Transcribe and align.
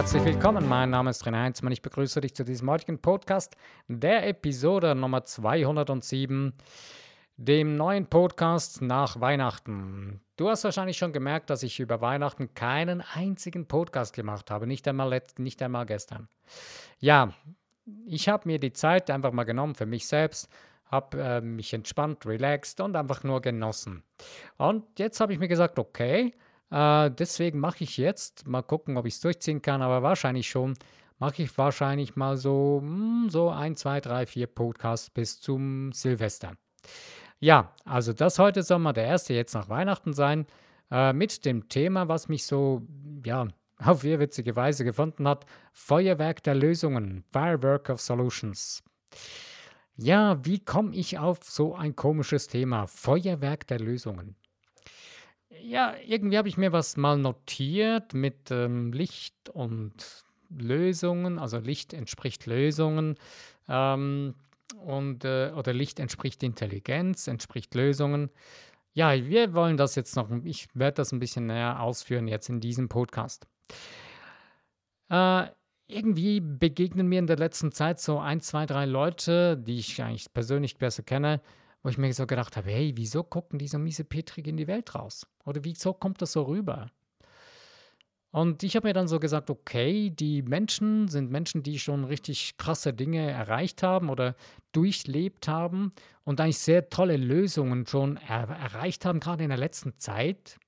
herzlich 0.00 0.24
willkommen. 0.24 0.66
Mein 0.66 0.88
Name 0.88 1.10
ist 1.10 1.26
René 1.26 1.42
Heinzmann. 1.42 1.74
Ich 1.74 1.82
begrüße 1.82 2.22
dich 2.22 2.34
zu 2.34 2.42
diesem 2.42 2.70
heutigen 2.70 3.02
Podcast, 3.02 3.54
der 3.86 4.26
Episode 4.26 4.94
Nummer 4.94 5.26
207, 5.26 6.54
dem 7.36 7.76
neuen 7.76 8.06
Podcast 8.06 8.80
nach 8.80 9.20
Weihnachten. 9.20 10.22
Du 10.38 10.48
hast 10.48 10.64
wahrscheinlich 10.64 10.96
schon 10.96 11.12
gemerkt, 11.12 11.50
dass 11.50 11.62
ich 11.62 11.80
über 11.80 12.00
Weihnachten 12.00 12.54
keinen 12.54 13.02
einzigen 13.12 13.66
Podcast 13.66 14.14
gemacht 14.14 14.50
habe, 14.50 14.66
nicht 14.66 14.88
einmal, 14.88 15.10
letzt, 15.10 15.38
nicht 15.38 15.60
einmal 15.60 15.84
gestern. 15.84 16.28
Ja, 16.98 17.34
ich 18.06 18.30
habe 18.30 18.48
mir 18.48 18.58
die 18.58 18.72
Zeit 18.72 19.10
einfach 19.10 19.32
mal 19.32 19.44
genommen 19.44 19.74
für 19.74 19.84
mich 19.84 20.06
selbst, 20.06 20.48
habe 20.86 21.20
äh, 21.20 21.40
mich 21.42 21.74
entspannt, 21.74 22.24
relaxed 22.24 22.80
und 22.80 22.96
einfach 22.96 23.22
nur 23.22 23.42
genossen. 23.42 24.02
Und 24.56 24.98
jetzt 24.98 25.20
habe 25.20 25.34
ich 25.34 25.38
mir 25.38 25.48
gesagt, 25.48 25.78
okay, 25.78 26.32
äh, 26.70 27.10
deswegen 27.10 27.58
mache 27.58 27.84
ich 27.84 27.96
jetzt, 27.96 28.46
mal 28.46 28.62
gucken, 28.62 28.96
ob 28.96 29.06
ich 29.06 29.14
es 29.14 29.20
durchziehen 29.20 29.62
kann, 29.62 29.82
aber 29.82 30.02
wahrscheinlich 30.02 30.48
schon, 30.48 30.74
mache 31.18 31.42
ich 31.42 31.58
wahrscheinlich 31.58 32.16
mal 32.16 32.36
so, 32.36 32.80
mh, 32.82 32.88
hm, 32.88 33.30
so 33.30 33.50
ein, 33.50 33.76
zwei, 33.76 34.00
drei, 34.00 34.26
vier 34.26 34.46
Podcasts 34.46 35.10
bis 35.10 35.40
zum 35.40 35.92
Silvester. 35.92 36.54
Ja, 37.38 37.74
also 37.84 38.12
das 38.12 38.38
heute 38.38 38.62
soll 38.62 38.78
mal 38.78 38.92
der 38.92 39.06
erste 39.06 39.34
jetzt 39.34 39.54
nach 39.54 39.68
Weihnachten 39.68 40.12
sein, 40.12 40.46
äh, 40.90 41.12
mit 41.12 41.44
dem 41.44 41.68
Thema, 41.68 42.08
was 42.08 42.28
mich 42.28 42.44
so, 42.44 42.82
ja, 43.24 43.48
auf 43.78 44.04
witzige 44.04 44.56
Weise 44.56 44.84
gefunden 44.84 45.26
hat, 45.26 45.46
Feuerwerk 45.72 46.42
der 46.42 46.54
Lösungen, 46.54 47.24
Firework 47.32 47.88
of 47.88 48.00
Solutions. 48.00 48.82
Ja, 49.96 50.44
wie 50.44 50.58
komme 50.58 50.94
ich 50.94 51.18
auf 51.18 51.40
so 51.42 51.74
ein 51.74 51.96
komisches 51.96 52.46
Thema, 52.46 52.86
Feuerwerk 52.86 53.66
der 53.66 53.80
Lösungen? 53.80 54.36
Ja, 55.50 55.94
irgendwie 56.06 56.38
habe 56.38 56.48
ich 56.48 56.56
mir 56.56 56.72
was 56.72 56.96
mal 56.96 57.18
notiert 57.18 58.14
mit 58.14 58.50
ähm, 58.50 58.92
Licht 58.92 59.48
und 59.50 59.92
Lösungen, 60.48 61.38
also 61.38 61.58
Licht 61.58 61.92
entspricht 61.92 62.46
Lösungen 62.46 63.16
ähm, 63.68 64.34
und 64.84 65.24
äh, 65.24 65.52
oder 65.54 65.72
Licht 65.72 65.98
entspricht 65.98 66.42
Intelligenz, 66.42 67.26
entspricht 67.26 67.74
Lösungen. 67.74 68.30
Ja, 68.92 69.12
wir 69.12 69.52
wollen 69.54 69.76
das 69.76 69.94
jetzt 69.94 70.16
noch, 70.16 70.28
ich 70.44 70.68
werde 70.74 70.96
das 70.96 71.12
ein 71.12 71.20
bisschen 71.20 71.46
näher 71.46 71.80
ausführen 71.80 72.28
jetzt 72.28 72.48
in 72.48 72.60
diesem 72.60 72.88
Podcast. 72.88 73.46
Äh, 75.08 75.46
irgendwie 75.86 76.40
begegnen 76.40 77.08
mir 77.08 77.18
in 77.18 77.26
der 77.26 77.36
letzten 77.36 77.72
Zeit 77.72 78.00
so 78.00 78.18
ein, 78.18 78.40
zwei, 78.40 78.66
drei 78.66 78.86
Leute, 78.86 79.56
die 79.56 79.78
ich 79.78 80.00
eigentlich 80.02 80.32
persönlich 80.32 80.76
besser 80.78 81.02
kenne, 81.02 81.40
wo 81.82 81.88
ich 81.88 81.98
mir 81.98 82.12
so 82.12 82.26
gedacht 82.26 82.56
habe, 82.56 82.70
hey, 82.70 82.92
wieso 82.96 83.22
gucken 83.22 83.58
die 83.58 83.68
so 83.68 83.78
miese 83.78 84.04
Petrig 84.04 84.46
in 84.46 84.56
die 84.56 84.66
Welt 84.66 84.94
raus? 84.94 85.26
Oder 85.44 85.64
wieso 85.64 85.92
kommt 85.92 86.20
das 86.22 86.32
so 86.32 86.42
rüber? 86.42 86.90
Und 88.32 88.62
ich 88.62 88.76
habe 88.76 88.86
mir 88.86 88.94
dann 88.94 89.08
so 89.08 89.18
gesagt, 89.18 89.50
okay, 89.50 90.10
die 90.10 90.42
Menschen 90.42 91.08
sind 91.08 91.32
Menschen, 91.32 91.64
die 91.64 91.80
schon 91.80 92.04
richtig 92.04 92.56
krasse 92.58 92.92
Dinge 92.92 93.28
erreicht 93.28 93.82
haben 93.82 94.08
oder 94.08 94.36
durchlebt 94.70 95.48
haben 95.48 95.90
und 96.22 96.40
eigentlich 96.40 96.58
sehr 96.58 96.90
tolle 96.90 97.16
Lösungen 97.16 97.86
schon 97.86 98.18
er 98.18 98.48
erreicht 98.48 99.04
haben, 99.04 99.18
gerade 99.18 99.42
in 99.42 99.48
der 99.48 99.58
letzten 99.58 99.98
Zeit. 99.98 100.60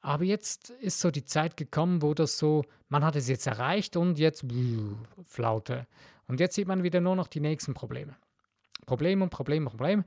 Aber 0.00 0.24
jetzt 0.24 0.70
ist 0.70 1.00
so 1.00 1.12
die 1.12 1.24
Zeit 1.24 1.56
gekommen, 1.56 2.02
wo 2.02 2.12
das 2.12 2.38
so, 2.38 2.64
man 2.88 3.04
hat 3.04 3.14
es 3.14 3.28
jetzt 3.28 3.46
erreicht 3.46 3.96
und 3.96 4.18
jetzt 4.18 4.44
Flaute. 5.24 5.86
Und 6.26 6.40
jetzt 6.40 6.56
sieht 6.56 6.66
man 6.66 6.82
wieder 6.82 7.00
nur 7.00 7.14
noch 7.14 7.28
die 7.28 7.40
nächsten 7.40 7.74
Probleme. 7.74 8.16
Problem 8.86 9.22
und 9.22 9.30
Problem 9.30 9.64
und 9.64 9.70
Problem. 9.70 10.04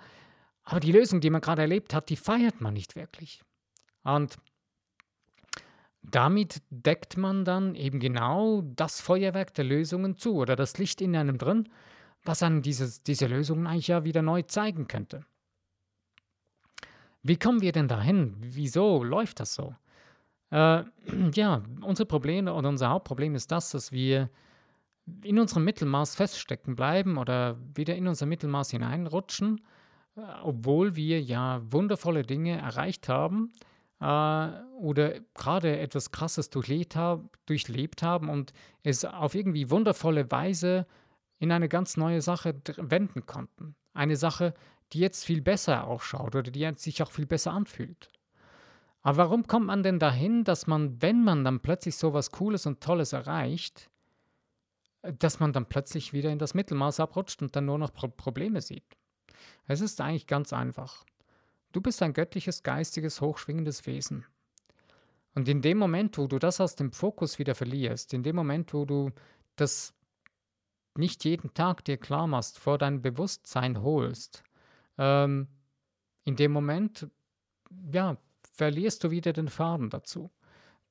Aber 0.63 0.79
die 0.79 0.91
Lösung, 0.91 1.21
die 1.21 1.29
man 1.29 1.41
gerade 1.41 1.61
erlebt 1.61 1.93
hat, 1.93 2.09
die 2.09 2.15
feiert 2.15 2.61
man 2.61 2.73
nicht 2.73 2.95
wirklich. 2.95 3.43
Und 4.03 4.37
damit 6.01 6.61
deckt 6.69 7.17
man 7.17 7.45
dann 7.45 7.75
eben 7.75 7.99
genau 7.99 8.61
das 8.61 9.01
Feuerwerk 9.01 9.53
der 9.53 9.65
Lösungen 9.65 10.17
zu 10.17 10.35
oder 10.35 10.55
das 10.55 10.77
Licht 10.77 11.01
in 11.01 11.15
einem 11.15 11.37
drin, 11.37 11.69
was 12.23 12.43
dieses, 12.61 13.03
diese 13.03 13.27
Lösungen 13.27 13.67
eigentlich 13.67 13.87
ja 13.87 14.03
wieder 14.03 14.21
neu 14.21 14.41
zeigen 14.43 14.87
könnte. 14.87 15.25
Wie 17.21 17.37
kommen 17.37 17.61
wir 17.61 17.71
denn 17.71 17.87
dahin? 17.87 18.35
Wieso 18.39 19.03
läuft 19.03 19.39
das 19.39 19.53
so? 19.53 19.75
Äh, 20.51 20.83
ja, 21.33 21.63
unser 21.81 22.05
Problem 22.05 22.47
oder 22.47 22.69
unser 22.69 22.89
Hauptproblem 22.89 23.35
ist 23.35 23.51
das, 23.51 23.71
dass 23.71 23.91
wir 23.91 24.29
in 25.23 25.39
unserem 25.39 25.63
Mittelmaß 25.63 26.15
feststecken 26.15 26.75
bleiben 26.75 27.17
oder 27.17 27.57
wieder 27.75 27.95
in 27.95 28.07
unser 28.07 28.25
Mittelmaß 28.25 28.71
hineinrutschen, 28.71 29.61
äh, 30.15 30.21
obwohl 30.43 30.95
wir 30.95 31.21
ja 31.21 31.61
wundervolle 31.71 32.23
Dinge 32.23 32.57
erreicht 32.57 33.09
haben 33.09 33.51
äh, 33.99 34.49
oder 34.79 35.19
gerade 35.33 35.79
etwas 35.79 36.11
Krasses 36.11 36.49
durchlebt, 36.49 36.95
hab, 36.95 37.37
durchlebt 37.45 38.03
haben 38.03 38.29
und 38.29 38.53
es 38.83 39.05
auf 39.05 39.35
irgendwie 39.35 39.69
wundervolle 39.69 40.29
Weise 40.31 40.87
in 41.39 41.51
eine 41.51 41.69
ganz 41.69 41.97
neue 41.97 42.21
Sache 42.21 42.55
wenden 42.77 43.25
konnten. 43.25 43.75
Eine 43.93 44.15
Sache, 44.15 44.53
die 44.93 44.99
jetzt 44.99 45.23
viel 45.23 45.41
besser 45.41 45.85
ausschaut 45.87 46.35
oder 46.35 46.51
die 46.51 46.69
sich 46.75 47.01
auch 47.01 47.11
viel 47.11 47.25
besser 47.25 47.53
anfühlt. 47.53 48.09
Aber 49.01 49.17
warum 49.17 49.47
kommt 49.47 49.67
man 49.67 49.83
denn 49.83 49.99
dahin, 49.99 50.43
dass 50.43 50.67
man, 50.67 51.01
wenn 51.01 51.23
man 51.23 51.43
dann 51.43 51.61
plötzlich 51.61 51.95
so 51.95 52.13
was 52.13 52.31
Cooles 52.31 52.65
und 52.65 52.81
Tolles 52.81 53.13
erreicht, 53.13 53.89
dass 55.01 55.39
man 55.39 55.53
dann 55.53 55.67
plötzlich 55.67 56.13
wieder 56.13 56.29
in 56.29 56.39
das 56.39 56.53
Mittelmaß 56.53 56.99
abrutscht 56.99 57.41
und 57.41 57.55
dann 57.55 57.65
nur 57.65 57.77
noch 57.77 57.93
Pro 57.93 58.07
Probleme 58.07 58.61
sieht. 58.61 58.97
Es 59.65 59.81
ist 59.81 60.01
eigentlich 60.01 60.27
ganz 60.27 60.51
einfach. 60.51 61.05
Du 61.71 61.81
bist 61.81 62.01
ein 62.01 62.13
göttliches, 62.13 62.63
geistiges, 62.63 63.21
hochschwingendes 63.21 63.85
Wesen. 63.85 64.25
Und 65.35 65.47
in 65.47 65.61
dem 65.61 65.77
Moment, 65.77 66.17
wo 66.17 66.27
du 66.27 66.39
das 66.39 66.59
aus 66.59 66.75
dem 66.75 66.91
Fokus 66.91 67.39
wieder 67.39 67.55
verlierst, 67.55 68.13
in 68.13 68.23
dem 68.23 68.35
Moment, 68.35 68.73
wo 68.73 68.85
du 68.85 69.11
das 69.55 69.93
nicht 70.97 71.23
jeden 71.23 71.53
Tag 71.53 71.85
dir 71.85 71.97
klar 71.97 72.27
machst, 72.27 72.57
vor 72.57 72.77
dein 72.77 73.01
Bewusstsein 73.01 73.81
holst, 73.81 74.43
ähm, 74.97 75.47
in 76.25 76.35
dem 76.35 76.51
Moment, 76.51 77.07
ja, 77.93 78.17
verlierst 78.51 79.03
du 79.03 79.11
wieder 79.11 79.31
den 79.31 79.47
Faden 79.47 79.89
dazu. 79.89 80.31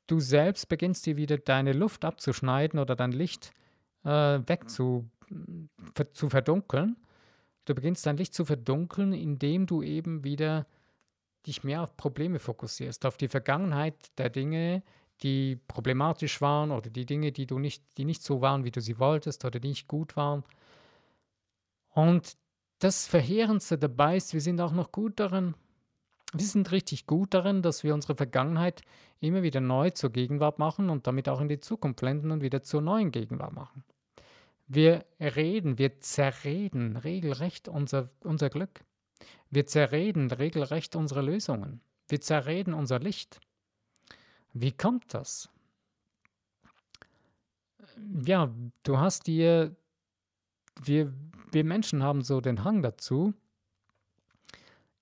Du 0.07 0.21
selbst 0.21 0.69
beginnst 0.69 1.05
dir 1.05 1.17
wieder 1.17 1.37
deine 1.37 1.73
Luft 1.73 2.05
abzuschneiden 2.05 2.79
oder 2.79 2.97
dein 2.97 3.13
Licht 3.13 3.53
äh, 4.05 4.41
weg 4.47 4.71
zu, 4.71 5.09
zu 6.13 6.29
verdunkeln. 6.29 6.97
Du 7.65 7.75
beginnst 7.75 8.07
dein 8.07 8.17
Licht 8.17 8.35
zu 8.35 8.45
verdunkeln, 8.45 9.13
indem 9.13 9.67
du 9.67 9.83
eben 9.83 10.25
wieder 10.25 10.67
dich 11.47 11.65
mehr 11.65 11.83
auf 11.83 11.97
Probleme 11.97 12.39
fokussierst, 12.39 13.05
auf 13.07 13.17
die 13.17 13.29
Vergangenheit 13.29 13.95
der 14.19 14.31
Dinge, 14.31 14.83
die 15.23 15.57
problematisch 15.69 16.41
waren 16.41 16.71
oder 16.71 16.91
die 16.91 17.07
Dinge, 17.07 17.33
die 17.33 17.47
du 17.47 17.59
nicht, 17.59 17.83
die 17.99 18.05
nicht 18.05 18.23
so 18.23 18.41
waren, 18.41 18.65
wie 18.65 18.71
du 18.71 18.81
sie 18.81 18.99
wolltest 18.99 19.45
oder 19.45 19.59
die 19.59 19.69
nicht 19.69 19.89
gut 19.89 20.17
waren. 20.17 20.45
Und 21.91 22.37
das 22.79 23.07
Verheerendste 23.07 23.77
dabei 23.77 24.17
ist, 24.17 24.33
wir 24.33 24.41
sind 24.41 24.61
auch 24.61 24.73
noch 24.73 24.93
gut 24.93 25.19
darin, 25.19 25.55
wir 26.33 26.47
sind 26.47 26.71
richtig 26.73 27.07
gut 27.07 27.33
darin, 27.33 27.63
dass 27.63 27.85
wir 27.85 27.95
unsere 27.95 28.15
Vergangenheit 28.15 28.83
immer 29.21 29.43
wieder 29.43 29.61
neu 29.61 29.91
zur 29.91 30.11
Gegenwart 30.11 30.59
machen 30.59 30.91
und 30.91 31.07
damit 31.07 31.29
auch 31.29 31.41
in 31.41 31.49
die 31.49 31.61
Zukunft 31.61 32.01
blenden 32.01 32.31
und 32.31 32.43
wieder 32.43 32.63
zur 32.63 32.83
neuen 32.83 33.11
Gegenwart 33.11 33.53
machen. 33.53 33.85
Wir 34.67 35.07
reden, 35.19 35.79
wir 35.79 36.01
zerreden 36.01 36.97
regelrecht 36.97 37.69
unser, 37.69 38.11
unser 38.23 38.51
Glück. 38.51 38.85
Wir 39.51 39.67
zerreden 39.67 40.31
regelrecht 40.31 40.95
unsere 40.95 41.23
Lösungen. 41.23 41.81
Wir 42.09 42.21
zerreden 42.21 42.75
unser 42.75 42.99
Licht. 42.99 43.41
Wie 44.53 44.73
kommt 44.73 45.15
das? 45.15 45.49
Ja, 48.27 48.53
du 48.83 48.99
hast 48.99 49.27
dir, 49.27 49.75
wir, 50.83 51.13
wir 51.51 51.65
Menschen 51.65 52.03
haben 52.03 52.23
so 52.23 52.43
den 52.43 52.65
Hang 52.65 52.83
dazu, 52.83 53.33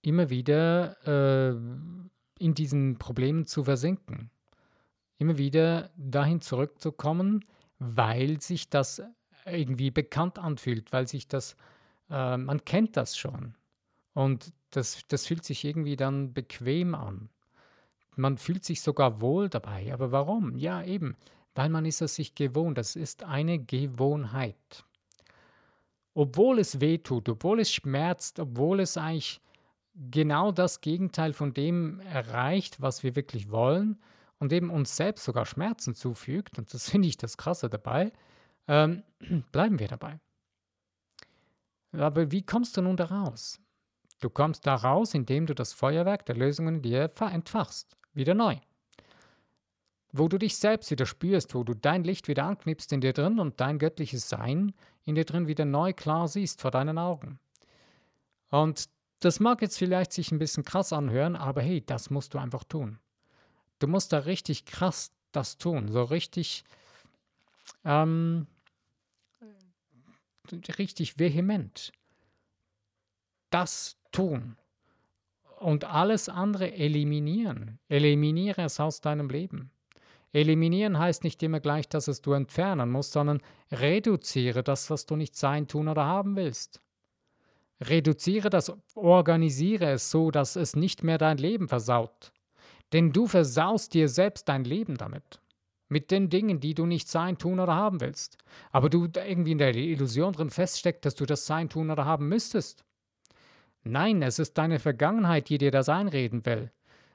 immer 0.06 0.30
wieder 0.30 0.96
äh, 1.04 1.56
in 2.38 2.54
diesen 2.54 2.96
Problemen 2.96 3.46
zu 3.46 3.64
versinken. 3.64 4.30
Immer 5.18 5.36
wieder 5.36 5.90
dahin 5.96 6.40
zurückzukommen, 6.40 7.44
weil 7.80 8.40
sich 8.40 8.70
das 8.70 9.02
irgendwie 9.44 9.90
bekannt 9.90 10.38
anfühlt, 10.38 10.92
weil 10.92 11.08
sich 11.08 11.26
das, 11.26 11.56
äh, 12.08 12.36
man 12.36 12.64
kennt 12.64 12.96
das 12.96 13.16
schon. 13.16 13.54
Und 14.14 14.52
das, 14.70 15.00
das 15.08 15.26
fühlt 15.26 15.44
sich 15.44 15.64
irgendwie 15.64 15.96
dann 15.96 16.32
bequem 16.32 16.94
an. 16.94 17.28
Man 18.14 18.38
fühlt 18.38 18.64
sich 18.64 18.82
sogar 18.82 19.20
wohl 19.20 19.48
dabei. 19.48 19.92
Aber 19.92 20.12
warum? 20.12 20.56
Ja, 20.56 20.84
eben, 20.84 21.16
weil 21.56 21.68
man 21.68 21.84
ist 21.84 22.00
es 22.00 22.14
sich 22.14 22.36
gewohnt. 22.36 22.78
Das 22.78 22.94
ist 22.94 23.24
eine 23.24 23.58
Gewohnheit. 23.58 24.84
Obwohl 26.14 26.60
es 26.60 26.80
weh 26.80 26.98
tut, 26.98 27.28
obwohl 27.28 27.60
es 27.60 27.72
schmerzt, 27.72 28.38
obwohl 28.38 28.80
es 28.80 28.96
eigentlich 28.96 29.40
genau 30.10 30.52
das 30.52 30.80
Gegenteil 30.80 31.32
von 31.32 31.54
dem 31.54 32.00
erreicht, 32.00 32.80
was 32.80 33.02
wir 33.02 33.16
wirklich 33.16 33.50
wollen 33.50 33.98
und 34.38 34.52
eben 34.52 34.70
uns 34.70 34.96
selbst 34.96 35.24
sogar 35.24 35.46
Schmerzen 35.46 35.94
zufügt, 35.94 36.58
und 36.58 36.72
das 36.72 36.90
finde 36.90 37.08
ich 37.08 37.16
das 37.16 37.36
Krasse 37.36 37.68
dabei, 37.68 38.12
ähm, 38.68 39.02
bleiben 39.52 39.78
wir 39.78 39.88
dabei. 39.88 40.20
Aber 41.92 42.30
wie 42.30 42.42
kommst 42.42 42.76
du 42.76 42.82
nun 42.82 42.96
da 42.96 43.06
raus? 43.06 43.58
Du 44.20 44.28
kommst 44.30 44.66
da 44.66 44.74
raus, 44.74 45.14
indem 45.14 45.46
du 45.46 45.54
das 45.54 45.72
Feuerwerk 45.72 46.26
der 46.26 46.36
Lösungen 46.36 46.82
dir 46.82 47.10
entfachst, 47.20 47.96
wieder 48.12 48.34
neu. 48.34 48.56
wo 50.12 50.28
du 50.28 50.38
dich 50.38 50.56
selbst 50.56 50.90
wieder 50.90 51.04
spürst, 51.04 51.54
wo 51.54 51.62
du 51.62 51.74
dein 51.74 52.02
Licht 52.02 52.26
wieder 52.26 52.44
anknipst 52.44 52.90
in 52.92 53.02
dir 53.02 53.12
drin 53.12 53.38
und 53.38 53.60
dein 53.60 53.78
göttliches 53.78 54.28
Sein 54.30 54.72
in 55.04 55.14
dir 55.14 55.24
drin 55.26 55.46
wieder 55.46 55.66
neu 55.66 55.92
klar 55.92 56.26
siehst 56.28 56.62
vor 56.62 56.70
deinen 56.70 56.96
Augen. 56.96 57.38
Und 58.50 58.88
das 59.20 59.40
mag 59.40 59.62
jetzt 59.62 59.78
vielleicht 59.78 60.12
sich 60.12 60.32
ein 60.32 60.38
bisschen 60.38 60.64
krass 60.64 60.92
anhören, 60.92 61.36
aber 61.36 61.62
hey, 61.62 61.84
das 61.84 62.10
musst 62.10 62.34
du 62.34 62.38
einfach 62.38 62.64
tun. 62.64 62.98
Du 63.78 63.86
musst 63.86 64.12
da 64.12 64.20
richtig 64.20 64.64
krass 64.64 65.12
das 65.32 65.58
tun, 65.58 65.90
so 65.90 66.02
richtig, 66.02 66.64
ähm, 67.84 68.46
richtig 70.78 71.18
vehement. 71.18 71.92
Das 73.50 73.96
tun 74.12 74.56
und 75.58 75.84
alles 75.84 76.28
andere 76.28 76.72
eliminieren. 76.72 77.78
Eliminiere 77.88 78.62
es 78.62 78.80
aus 78.80 79.00
deinem 79.00 79.28
Leben. 79.28 79.70
Eliminieren 80.32 80.98
heißt 80.98 81.24
nicht 81.24 81.42
immer 81.42 81.60
gleich, 81.60 81.88
dass 81.88 82.08
es 82.08 82.20
du 82.20 82.32
entfernen 82.32 82.90
musst, 82.90 83.12
sondern 83.12 83.40
reduziere 83.72 84.62
das, 84.62 84.90
was 84.90 85.06
du 85.06 85.16
nicht 85.16 85.34
sein, 85.36 85.66
tun 85.66 85.88
oder 85.88 86.04
haben 86.04 86.36
willst. 86.36 86.82
Reduziere 87.80 88.48
das, 88.48 88.72
organisiere 88.94 89.90
es 89.90 90.10
so, 90.10 90.30
dass 90.30 90.56
es 90.56 90.76
nicht 90.76 91.02
mehr 91.02 91.18
dein 91.18 91.36
Leben 91.36 91.68
versaut. 91.68 92.32
Denn 92.92 93.12
du 93.12 93.26
versaust 93.26 93.94
dir 93.94 94.08
selbst 94.08 94.48
dein 94.48 94.64
Leben 94.64 94.96
damit. 94.96 95.40
Mit 95.88 96.10
den 96.10 96.30
Dingen, 96.30 96.58
die 96.58 96.74
du 96.74 96.86
nicht 96.86 97.08
sein, 97.08 97.38
tun 97.38 97.60
oder 97.60 97.74
haben 97.74 98.00
willst. 98.00 98.38
Aber 98.72 98.88
du 98.88 99.08
irgendwie 99.14 99.52
in 99.52 99.58
der 99.58 99.74
Illusion 99.74 100.32
drin 100.32 100.50
feststeckst, 100.50 101.04
dass 101.04 101.14
du 101.14 101.26
das 101.26 101.46
sein, 101.46 101.68
tun 101.68 101.90
oder 101.90 102.04
haben 102.04 102.28
müsstest. 102.28 102.84
Nein, 103.84 104.22
es 104.22 104.38
ist 104.38 104.58
deine 104.58 104.80
Vergangenheit, 104.80 105.48
die 105.48 105.58
dir 105.58 105.70
das 105.70 105.88
einreden 105.88 106.44
will. 106.44 106.72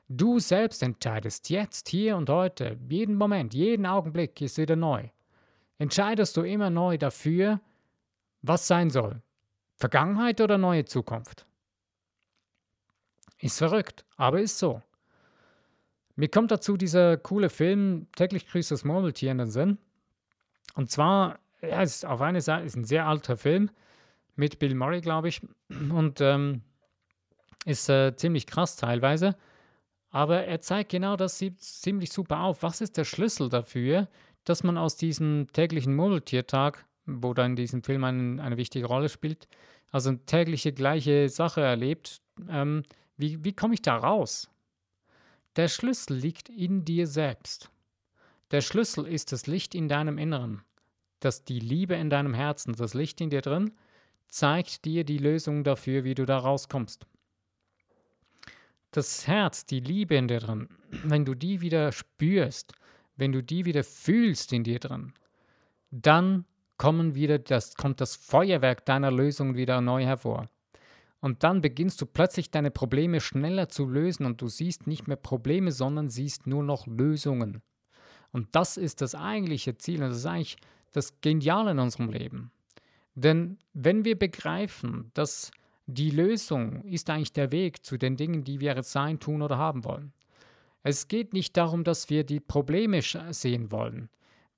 Du 0.07 0.39
selbst 0.39 0.83
entscheidest 0.83 1.49
jetzt, 1.49 1.89
hier 1.89 2.15
und 2.17 2.29
heute, 2.29 2.77
jeden 2.89 3.15
Moment, 3.15 3.53
jeden 3.53 3.85
Augenblick 3.85 4.39
ist 4.41 4.57
wieder 4.57 4.75
neu. 4.75 5.09
Entscheidest 5.77 6.37
du 6.37 6.41
immer 6.41 6.69
neu 6.69 6.97
dafür, 6.97 7.59
was 8.41 8.67
sein 8.67 8.89
soll. 8.89 9.21
Vergangenheit 9.81 10.39
oder 10.39 10.57
neue 10.57 10.85
Zukunft? 10.85 11.45
Ist 13.39 13.57
verrückt, 13.57 14.05
aber 14.15 14.39
ist 14.39 14.59
so. 14.59 14.81
Mir 16.15 16.29
kommt 16.29 16.51
dazu 16.51 16.77
dieser 16.77 17.17
coole 17.17 17.49
Film 17.49 18.07
Täglich 18.15 18.47
grüßt 18.47 18.71
das 18.71 18.83
Murmeltier 18.83 19.31
in 19.31 19.39
den 19.39 19.49
Sinn. 19.49 19.79
Und 20.75 20.91
zwar, 20.91 21.39
ja, 21.61 21.81
ist 21.81 22.05
auf 22.05 22.21
eine 22.21 22.41
Seite 22.41 22.65
ist 22.65 22.75
ein 22.75 22.85
sehr 22.85 23.07
alter 23.07 23.35
Film 23.37 23.71
mit 24.35 24.59
Bill 24.59 24.75
Murray, 24.75 25.01
glaube 25.01 25.27
ich, 25.27 25.41
und 25.69 26.21
ähm, 26.21 26.61
ist 27.65 27.89
äh, 27.89 28.15
ziemlich 28.15 28.45
krass 28.45 28.75
teilweise. 28.75 29.35
Aber 30.11 30.43
er 30.43 30.61
zeigt 30.61 30.91
genau 30.91 31.15
das 31.15 31.43
ziemlich 31.57 32.11
super 32.11 32.41
auf. 32.41 32.63
Was 32.63 32.81
ist 32.81 32.97
der 32.97 33.05
Schlüssel 33.05 33.49
dafür, 33.49 34.07
dass 34.43 34.63
man 34.63 34.77
aus 34.77 34.97
diesem 34.97 35.47
täglichen 35.53 35.95
Murmeltiertag, 35.95 36.85
wo 37.05 37.33
dann 37.33 37.51
in 37.51 37.55
diesem 37.55 37.83
Film 37.83 38.03
ein, 38.03 38.39
eine 38.39 38.57
wichtige 38.57 38.85
Rolle 38.85 39.09
spielt, 39.09 39.47
also 39.91 40.09
eine 40.09 40.25
tägliche 40.25 40.73
gleiche 40.73 41.29
Sache 41.29 41.61
erlebt, 41.61 42.21
ähm, 42.49 42.83
wie, 43.17 43.43
wie 43.43 43.53
komme 43.53 43.73
ich 43.73 43.81
da 43.81 43.97
raus? 43.97 44.49
Der 45.55 45.67
Schlüssel 45.67 46.17
liegt 46.17 46.49
in 46.49 46.85
dir 46.85 47.07
selbst. 47.07 47.69
Der 48.51 48.61
Schlüssel 48.61 49.05
ist 49.05 49.31
das 49.31 49.47
Licht 49.47 49.75
in 49.75 49.87
deinem 49.87 50.17
Inneren, 50.17 50.61
das 51.19 51.43
die 51.43 51.59
Liebe 51.59 51.95
in 51.95 52.09
deinem 52.09 52.33
Herzen, 52.33 52.73
das 52.73 52.93
Licht 52.93 53.21
in 53.21 53.29
dir 53.29 53.41
drin, 53.41 53.71
zeigt 54.27 54.85
dir 54.85 55.03
die 55.03 55.17
Lösung 55.17 55.63
dafür, 55.63 56.03
wie 56.03 56.15
du 56.15 56.25
da 56.25 56.37
rauskommst 56.37 57.05
das 58.91 59.25
Herz, 59.25 59.65
die 59.65 59.79
Liebe 59.79 60.15
in 60.15 60.27
dir 60.27 60.39
drin, 60.39 60.67
wenn 60.89 61.25
du 61.25 61.33
die 61.33 61.61
wieder 61.61 61.91
spürst, 61.91 62.73
wenn 63.15 63.31
du 63.31 63.41
die 63.41 63.65
wieder 63.65 63.83
fühlst 63.83 64.53
in 64.53 64.63
dir 64.63 64.79
drin, 64.79 65.13
dann 65.89 66.45
kommen 66.81 67.13
wieder 67.13 67.37
das, 67.37 67.75
kommt 67.75 68.01
das 68.01 68.15
Feuerwerk 68.15 68.87
deiner 68.87 69.11
Lösung 69.11 69.55
wieder 69.55 69.81
neu 69.81 70.03
hervor. 70.03 70.49
Und 71.19 71.43
dann 71.43 71.61
beginnst 71.61 72.01
du 72.01 72.07
plötzlich 72.07 72.49
deine 72.49 72.71
Probleme 72.71 73.21
schneller 73.21 73.69
zu 73.69 73.85
lösen 73.85 74.25
und 74.25 74.41
du 74.41 74.47
siehst 74.47 74.87
nicht 74.87 75.07
mehr 75.07 75.15
Probleme, 75.15 75.71
sondern 75.71 76.09
siehst 76.09 76.47
nur 76.47 76.63
noch 76.63 76.87
Lösungen. 76.87 77.61
Und 78.31 78.55
das 78.55 78.77
ist 78.77 79.01
das 79.01 79.13
eigentliche 79.13 79.77
Ziel 79.77 80.01
und 80.01 80.09
das 80.09 80.17
ist 80.17 80.25
eigentlich 80.25 80.57
das 80.91 81.21
Geniale 81.21 81.69
in 81.69 81.77
unserem 81.77 82.09
Leben. 82.09 82.51
Denn 83.13 83.59
wenn 83.73 84.03
wir 84.03 84.17
begreifen, 84.17 85.11
dass 85.13 85.51
die 85.85 86.09
Lösung 86.09 86.83
ist 86.85 87.11
eigentlich 87.11 87.33
der 87.33 87.51
Weg 87.51 87.85
zu 87.85 87.97
den 87.97 88.17
Dingen, 88.17 88.43
die 88.43 88.59
wir 88.59 88.81
sein, 88.81 89.19
tun 89.19 89.43
oder 89.43 89.59
haben 89.59 89.83
wollen. 89.83 90.13
Es 90.81 91.07
geht 91.07 91.31
nicht 91.31 91.55
darum, 91.57 91.83
dass 91.83 92.09
wir 92.09 92.23
die 92.23 92.39
Probleme 92.39 93.03
sehen 93.03 93.71
wollen. 93.71 94.09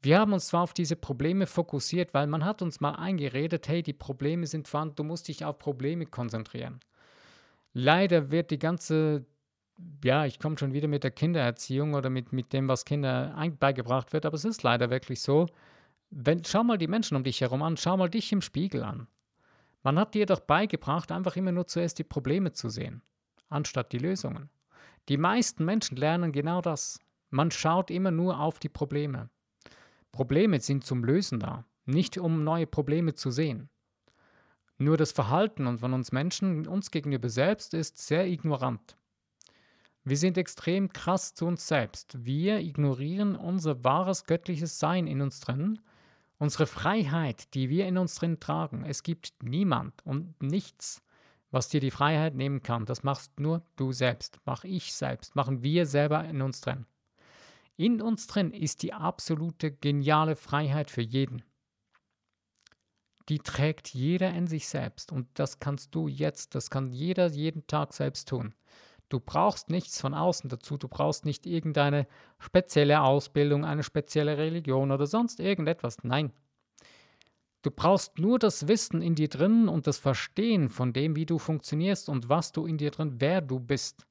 Wir 0.04 0.20
haben 0.20 0.34
uns 0.34 0.48
zwar 0.48 0.64
auf 0.64 0.74
diese 0.74 0.98
Probleme 0.98 1.48
fokussiert, 1.48 2.14
weil 2.14 2.28
man 2.28 2.44
hat 2.44 2.62
uns 2.62 2.82
mal 2.82 2.92
eingeredet, 2.92 3.70
hey, 3.70 3.82
die 3.82 3.94
Probleme 3.94 4.46
sind 4.46 4.68
vorhanden, 4.68 4.96
du 4.98 5.06
musst 5.06 5.30
dich 5.30 5.46
auf 5.46 5.58
Probleme 5.58 6.06
konzentrieren. 6.06 6.82
Leider 7.72 8.30
wird 8.30 8.52
die 8.52 8.60
ganze, 8.60 9.26
ja, 10.04 10.26
ich 10.26 10.40
komme 10.40 10.58
schon 10.58 10.74
wieder 10.74 10.90
mit 10.90 11.06
der 11.06 11.12
Kindererziehung 11.12 11.94
oder 11.94 12.10
mit, 12.10 12.34
mit 12.34 12.52
dem, 12.52 12.68
was 12.68 12.84
Kinder 12.84 13.34
beigebracht 13.58 14.12
wird, 14.12 14.26
aber 14.26 14.36
es 14.36 14.44
ist 14.44 14.62
leider 14.62 14.90
wirklich 14.90 15.22
so, 15.22 15.46
wenn, 16.10 16.44
schau 16.44 16.66
mal 16.66 16.78
die 16.78 16.90
Menschen 16.90 17.16
um 17.16 17.24
dich 17.24 17.40
herum 17.40 17.64
an, 17.64 17.78
schau 17.78 17.96
mal 17.96 18.10
dich 18.10 18.30
im 18.34 18.42
Spiegel 18.42 18.84
an. 18.84 19.08
Man 19.84 19.98
hat 19.98 20.16
dir 20.16 20.26
doch 20.26 20.42
beigebracht, 20.42 21.14
einfach 21.14 21.38
immer 21.38 21.54
nur 21.54 21.68
zuerst 21.68 21.98
die 21.98 22.04
Probleme 22.04 22.52
zu 22.52 22.68
sehen, 22.68 23.02
anstatt 23.48 23.94
die 23.94 24.00
Lösungen. 24.00 24.50
Die 25.08 25.18
meisten 25.18 25.64
Menschen 25.64 25.96
lernen 25.96 26.34
genau 26.34 26.60
das. 26.60 27.00
Man 27.30 27.52
schaut 27.52 27.90
immer 27.90 28.12
nur 28.12 28.42
auf 28.42 28.60
die 28.60 28.70
Probleme. 28.70 29.30
Probleme 30.14 30.62
sind 30.62 30.86
zum 30.86 31.04
Lösen 31.04 31.42
da, 31.42 31.66
nicht 31.86 32.18
um 32.18 32.46
neue 32.46 32.68
Probleme 32.68 33.14
zu 33.14 33.32
sehen. 33.32 33.70
Nur 34.78 34.96
das 34.96 35.12
Verhalten 35.12 35.78
von 35.78 35.94
uns 35.94 36.14
Menschen 36.14 36.66
uns 36.68 36.90
gegenüber 36.90 37.28
selbst 37.28 37.74
ist 37.74 37.98
sehr 37.98 38.26
ignorant. 38.28 38.98
Wir 40.06 40.16
sind 40.16 40.38
extrem 40.38 40.88
krass 40.94 41.34
zu 41.34 41.46
uns 41.46 41.68
selbst. 41.68 42.26
Wir 42.26 42.60
ignorieren 42.60 43.36
unser 43.36 43.84
wahres 43.84 44.24
göttliches 44.24 44.80
Sein 44.80 45.08
in 45.08 45.22
uns 45.22 45.42
drin 45.42 45.80
Unsere 46.44 46.68
Freiheit, 46.68 47.54
die 47.54 47.70
wir 47.70 47.88
in 47.88 47.98
uns 47.98 48.16
drin 48.16 48.38
tragen, 48.38 48.84
es 48.84 49.04
gibt 49.04 49.32
niemand 49.44 50.06
und 50.06 50.44
nichts, 50.44 51.02
was 51.52 51.70
dir 51.70 51.80
die 51.80 51.90
Freiheit 51.90 52.36
nehmen 52.36 52.62
kann. 52.62 52.86
Das 52.86 53.04
machst 53.04 53.40
nur 53.40 53.62
du 53.78 53.94
selbst, 53.94 54.42
mach 54.44 54.66
ich 54.66 54.94
selbst, 54.94 55.38
machen 55.38 55.64
wir 55.64 55.86
selber 55.86 56.26
in 56.26 56.42
uns 56.42 56.60
drin. 56.60 56.86
In 57.76 58.02
uns 58.02 58.28
drin 58.28 58.52
ist 58.52 58.84
die 58.84 58.94
absolute 58.94 59.72
geniale 59.72 60.36
Freiheit 60.36 60.92
für 60.92 61.02
jeden. 61.02 61.44
Die 63.30 63.40
trägt 63.40 63.90
jeder 63.90 64.32
in 64.32 64.48
sich 64.48 64.68
selbst 64.68 65.12
und 65.12 65.28
das 65.36 65.60
kannst 65.60 65.96
du 65.96 66.08
jetzt, 66.08 66.56
das 66.56 66.70
kann 66.70 66.92
jeder 66.92 67.28
jeden 67.28 67.66
Tag 67.68 67.94
selbst 67.94 68.28
tun. 68.28 68.54
Du 69.10 69.20
brauchst 69.20 69.70
nichts 69.70 70.02
von 70.02 70.14
außen 70.14 70.50
dazu, 70.50 70.78
du 70.78 70.88
brauchst 70.88 71.26
nicht 71.26 71.46
irgendeine 71.46 72.08
spezielle 72.40 73.02
Ausbildung, 73.02 73.64
eine 73.64 73.84
spezielle 73.84 74.38
Religion 74.38 74.92
oder 74.92 75.08
sonst 75.08 75.40
irgendetwas. 75.40 76.04
Nein. 76.04 76.34
Du 77.62 77.72
brauchst 77.72 78.20
nur 78.20 78.40
das 78.40 78.68
Wissen 78.68 79.02
in 79.02 79.16
dir 79.16 79.30
drin 79.30 79.70
und 79.70 79.88
das 79.88 79.98
Verstehen 79.98 80.70
von 80.70 80.92
dem, 80.92 81.16
wie 81.16 81.26
du 81.26 81.40
funktionierst 81.40 82.10
und 82.10 82.28
was 82.28 82.52
du 82.52 82.66
in 82.66 82.78
dir 82.78 82.92
drin, 82.92 83.16
wer 83.20 83.40
du 83.40 83.60
bist 83.60 84.06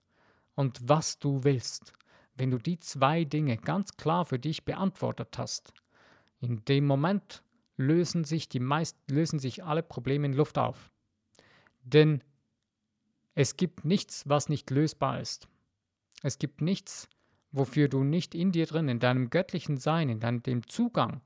und 0.55 0.81
was 0.89 1.19
du 1.19 1.45
willst. 1.45 1.93
Wenn 2.35 2.51
du 2.51 2.59
die 2.59 2.79
zwei 2.79 3.25
Dinge 3.25 3.57
ganz 3.57 3.97
klar 3.97 4.25
für 4.25 4.39
dich 4.39 4.65
beantwortet 4.65 5.37
hast, 5.39 5.73
in 6.41 6.65
dem 6.65 6.87
Moment 6.87 7.43
lösen 7.77 8.25
sich 8.25 8.49
die 8.49 8.61
meist, 8.61 8.97
lösen 9.11 9.39
sich 9.39 9.65
alle 9.65 9.83
Probleme 9.83 10.27
in 10.27 10.33
Luft 10.33 10.59
auf. 10.59 10.91
Denn 11.83 12.23
es 13.35 13.57
gibt 13.57 13.85
nichts, 13.85 14.29
was 14.29 14.49
nicht 14.49 14.71
lösbar 14.71 15.21
ist. 15.21 15.49
Es 16.23 16.39
gibt 16.39 16.61
nichts, 16.61 17.09
wofür 17.51 17.89
du 17.89 18.05
nicht 18.05 18.35
in 18.35 18.53
dir 18.53 18.67
drin, 18.67 18.89
in 18.89 19.01
deinem 19.01 19.31
göttlichen 19.31 19.77
Sein, 19.77 20.09
in 20.09 20.21
deinem 20.21 20.43
dem 20.43 20.67
Zugang, 20.67 21.21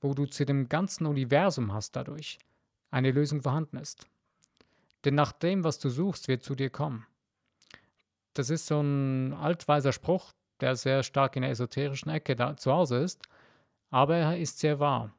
wo 0.00 0.14
du 0.14 0.26
zu 0.26 0.44
dem 0.44 0.68
ganzen 0.68 1.06
Universum 1.06 1.72
hast 1.72 1.96
dadurch, 1.96 2.38
eine 2.90 3.10
Lösung 3.10 3.42
vorhanden 3.42 3.76
ist. 3.76 4.06
Denn 5.04 5.14
nach 5.14 5.32
dem, 5.32 5.64
was 5.64 5.78
du 5.78 5.88
suchst, 5.88 6.28
wird 6.28 6.42
zu 6.42 6.54
dir 6.54 6.70
kommen. 6.70 7.06
Das 8.34 8.50
ist 8.50 8.66
so 8.66 8.80
ein 8.80 9.32
altweiser 9.32 9.92
Spruch, 9.92 10.32
der 10.60 10.76
sehr 10.76 11.02
stark 11.02 11.36
in 11.36 11.42
der 11.42 11.50
esoterischen 11.50 12.10
Ecke 12.10 12.36
da 12.36 12.56
zu 12.56 12.72
Hause 12.72 12.98
ist, 12.98 13.22
aber 13.90 14.16
er 14.16 14.38
ist 14.38 14.58
sehr 14.58 14.80
wahr. 14.80 15.14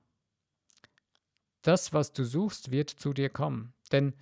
Das, 1.62 1.94
was 1.94 2.14
du 2.14 2.24
suchst, 2.24 2.72
wird 2.72 2.90
zu 2.90 3.14
dir 3.14 3.30
kommen. 3.30 3.74
Denn 3.92 4.14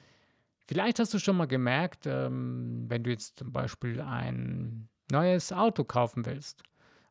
Vielleicht 0.68 1.00
hast 1.00 1.14
du 1.14 1.20
schon 1.20 1.38
mal 1.38 1.48
gemerkt, 1.48 2.06
ähm, 2.06 2.86
wenn 2.90 3.04
du 3.04 3.10
jetzt 3.10 3.40
zum 3.40 3.54
Beispiel 3.54 4.02
ein 4.02 4.90
neues 5.10 5.54
Auto 5.54 5.86
kaufen 5.86 6.26
willst 6.26 6.62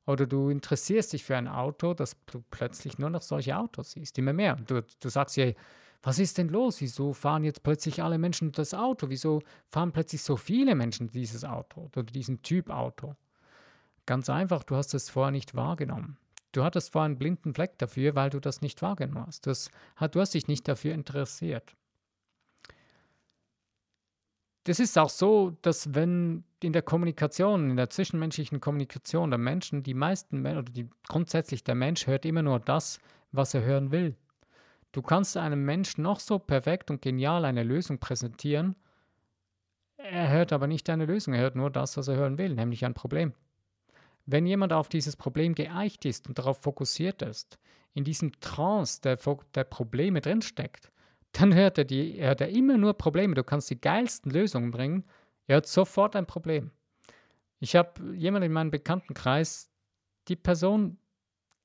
oder 0.05 0.27
du 0.27 0.51
interessierst 0.51 1.15
dich 1.15 1.25
für 1.25 1.37
ein 1.39 1.49
Auto, 1.49 1.95
dass 1.95 2.17
du 2.27 2.45
plötzlich 2.51 2.99
nur 2.99 3.09
noch 3.09 3.23
solche 3.23 3.57
Autos 3.57 3.93
siehst, 3.93 4.19
immer 4.19 4.35
mehr. 4.35 4.57
Du, 4.57 4.83
du 5.01 5.09
sagst 5.09 5.37
dir, 5.37 5.55
was 6.03 6.19
ist 6.19 6.37
denn 6.37 6.51
los? 6.51 6.83
Wieso 6.83 7.15
fahren 7.15 7.45
jetzt 7.45 7.63
plötzlich 7.63 8.03
alle 8.03 8.19
Menschen 8.19 8.53
das 8.53 8.75
Auto? 8.75 9.09
Wieso 9.09 9.43
fahren 9.71 9.91
plötzlich 9.91 10.23
so 10.23 10.37
viele 10.37 10.75
Menschen 10.75 11.09
dieses 11.09 11.43
Auto 11.43 11.87
oder 11.87 12.03
diesen 12.03 12.43
Typ 12.43 12.69
Auto? 12.69 13.17
Ganz 14.07 14.31
einfach, 14.31 14.63
du 14.63 14.77
hast 14.77 14.95
es 14.95 15.11
vorher 15.11 15.33
nicht 15.33 15.55
wahrgenommen. 15.55 16.17
Du 16.53 16.65
hattest 16.65 16.93
vorher 16.93 17.07
einen 17.07 17.19
blinden 17.19 17.55
Fleck 17.55 17.77
dafür, 17.79 18.15
weil 18.15 18.31
du 18.31 18.41
das 18.41 18.63
nicht 18.63 18.81
wahrgenommen 18.81 19.27
hast. 19.27 19.47
Du 19.47 19.51
hast, 19.51 19.71
du 20.13 20.21
hast 20.21 20.35
dich 20.35 20.49
nicht 20.49 20.67
dafür 20.69 20.95
interessiert. 20.95 21.75
Das 24.65 24.81
ist 24.81 24.99
auch 24.99 25.11
so, 25.11 25.57
dass 25.63 25.95
wenn 25.95 26.45
in 26.63 26.73
der 26.73 26.83
Kommunikation, 26.83 27.71
in 27.71 27.77
der 27.77 27.91
zwischenmenschlichen 27.91 28.61
Kommunikation 28.61 29.31
der 29.31 29.39
Menschen, 29.39 29.83
die 29.83 29.95
meisten 29.95 30.41
oder 30.41 30.63
die, 30.63 30.89
grundsätzlich 31.07 31.63
der 31.63 31.75
Mensch 31.75 32.07
hört 32.07 32.25
immer 32.25 32.43
nur 32.43 32.59
das, 32.59 32.99
was 33.33 33.55
er 33.55 33.63
hören 33.63 33.91
will. 33.91 34.17
Du 34.93 35.03
kannst 35.03 35.37
einem 35.37 35.65
Menschen 35.65 36.03
noch 36.03 36.21
so 36.21 36.39
perfekt 36.39 36.91
und 36.91 37.03
genial 37.03 37.45
eine 37.45 37.63
Lösung 37.63 37.99
präsentieren, 37.99 38.77
er 39.99 40.31
hört 40.31 40.53
aber 40.53 40.67
nicht 40.67 40.89
deine 40.89 41.07
Lösung, 41.07 41.35
er 41.35 41.43
hört 41.43 41.57
nur 41.57 41.71
das, 41.71 41.97
was 41.97 42.09
er 42.09 42.17
hören 42.17 42.39
will, 42.39 42.55
nämlich 42.55 42.85
ein 42.85 42.95
Problem. 42.95 43.35
Wenn 44.27 44.47
jemand 44.47 44.73
auf 44.73 44.89
dieses 44.89 45.17
Problem 45.17 45.55
geeicht 45.55 46.05
ist 46.05 46.29
und 46.29 46.39
darauf 46.39 46.61
fokussiert 46.63 47.23
ist, 47.23 47.59
in 47.95 48.05
diesem 48.05 48.39
Trance 48.41 49.01
der, 49.01 49.19
der 49.55 49.65
Probleme 49.65 50.21
drinsteckt, 50.21 50.91
dann 51.33 51.55
hört 51.55 51.79
er, 51.79 51.85
die, 51.85 52.21
hört 52.21 52.41
er 52.41 52.49
immer 52.49 52.77
nur 52.77 52.95
Probleme. 52.95 53.35
Du 53.35 53.45
kannst 53.45 53.71
die 53.71 53.81
geilsten 53.81 54.31
Lösungen 54.31 54.71
bringen, 54.71 55.05
er 55.47 55.59
hat 55.59 55.67
sofort 55.67 56.17
ein 56.17 56.27
Problem. 56.27 56.73
Ich 57.61 57.77
habe 57.77 58.15
jemanden 58.15 58.47
in 58.47 58.53
meinem 58.53 58.71
Bekanntenkreis, 58.71 59.71
die 60.29 60.37
Person 60.37 60.99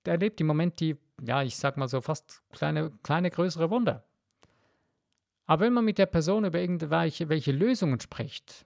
erlebt 0.05 0.39
im 0.39 0.47
Moment 0.47 0.79
die, 0.79 0.97
ja, 1.21 1.43
ich 1.43 1.57
sag 1.57 1.77
mal 1.77 1.87
so 1.87 2.01
fast 2.01 2.41
kleine, 2.51 2.91
kleine 3.03 3.29
größere 3.29 3.69
Wunder. 3.69 4.05
Aber 5.45 5.65
wenn 5.65 5.73
man 5.73 5.85
mit 5.85 5.97
der 5.97 6.05
Person 6.05 6.45
über 6.45 6.59
irgendwelche 6.59 7.27
welche 7.27 7.51
Lösungen 7.51 7.99
spricht, 7.99 8.65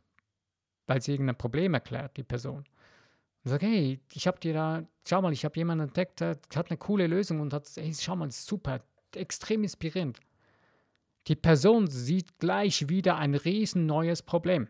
weil 0.85 1.01
sie 1.01 1.13
irgendein 1.13 1.37
Problem 1.37 1.73
erklärt, 1.73 2.17
die 2.17 2.23
Person, 2.23 2.65
und 3.45 3.51
sagt, 3.51 3.63
hey, 3.63 3.99
ich 4.11 4.25
habe 4.25 4.39
dir 4.39 4.53
da, 4.53 4.83
schau 5.07 5.21
mal, 5.21 5.31
ich 5.31 5.45
habe 5.45 5.55
jemanden 5.55 5.87
entdeckt, 5.87 6.19
der 6.19 6.39
hat 6.55 6.71
eine 6.71 6.77
coole 6.77 7.05
Lösung 7.05 7.39
und 7.39 7.53
hat, 7.53 7.69
hey, 7.75 7.93
schau 7.93 8.15
mal, 8.15 8.31
super, 8.31 8.81
extrem 9.13 9.61
inspirierend. 9.61 10.19
Die 11.27 11.35
Person 11.35 11.87
sieht 11.87 12.39
gleich 12.39 12.89
wieder 12.89 13.17
ein 13.17 13.35
riesen 13.35 13.85
neues 13.85 14.23
Problem. 14.23 14.67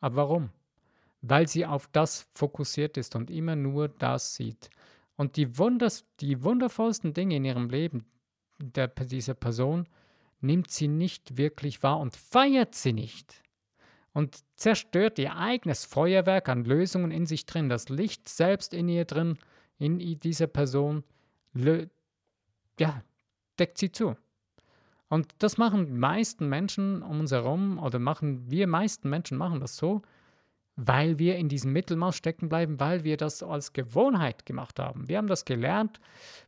Aber 0.00 0.16
warum? 0.16 0.50
Weil 1.22 1.48
sie 1.48 1.64
auf 1.64 1.88
das 1.88 2.28
fokussiert 2.34 2.98
ist 2.98 3.16
und 3.16 3.30
immer 3.30 3.56
nur 3.56 3.88
das 3.88 4.34
sieht. 4.34 4.68
Und 5.16 5.36
die, 5.36 5.56
Wunders, 5.56 6.04
die 6.20 6.42
wundervollsten 6.44 7.14
Dinge 7.14 7.36
in 7.36 7.46
ihrem 7.46 7.70
Leben 7.70 8.04
der, 8.58 8.88
dieser 8.88 9.34
Person 9.34 9.88
nimmt 10.40 10.70
sie 10.70 10.88
nicht 10.88 11.38
wirklich 11.38 11.82
wahr 11.82 12.00
und 12.00 12.14
feiert 12.14 12.74
sie 12.74 12.92
nicht 12.92 13.43
und 14.14 14.38
zerstört 14.56 15.18
ihr 15.18 15.36
eigenes 15.36 15.84
Feuerwerk 15.84 16.48
an 16.48 16.64
Lösungen 16.64 17.10
in 17.10 17.26
sich 17.26 17.44
drin, 17.44 17.68
das 17.68 17.90
Licht 17.90 18.28
selbst 18.28 18.72
in 18.72 18.88
ihr 18.88 19.04
drin, 19.04 19.38
in 19.76 19.98
dieser 19.98 20.46
Person, 20.46 21.04
ja, 22.78 23.02
deckt 23.58 23.76
sie 23.76 23.92
zu. 23.92 24.16
Und 25.08 25.34
das 25.38 25.58
machen 25.58 25.86
die 25.86 25.92
meisten 25.92 26.48
Menschen 26.48 27.02
um 27.02 27.20
uns 27.20 27.32
herum, 27.32 27.78
oder 27.78 27.98
machen 27.98 28.50
wir 28.50 28.66
meisten 28.66 29.10
Menschen 29.10 29.36
machen 29.36 29.60
das 29.60 29.76
so, 29.76 30.00
weil 30.76 31.18
wir 31.18 31.36
in 31.36 31.48
diesem 31.48 31.72
Mittelmaß 31.72 32.16
stecken 32.16 32.48
bleiben, 32.48 32.80
weil 32.80 33.04
wir 33.04 33.16
das 33.16 33.42
als 33.42 33.72
Gewohnheit 33.72 34.44
gemacht 34.44 34.78
haben. 34.78 35.08
Wir 35.08 35.18
haben 35.18 35.28
das 35.28 35.44
gelernt. 35.44 36.00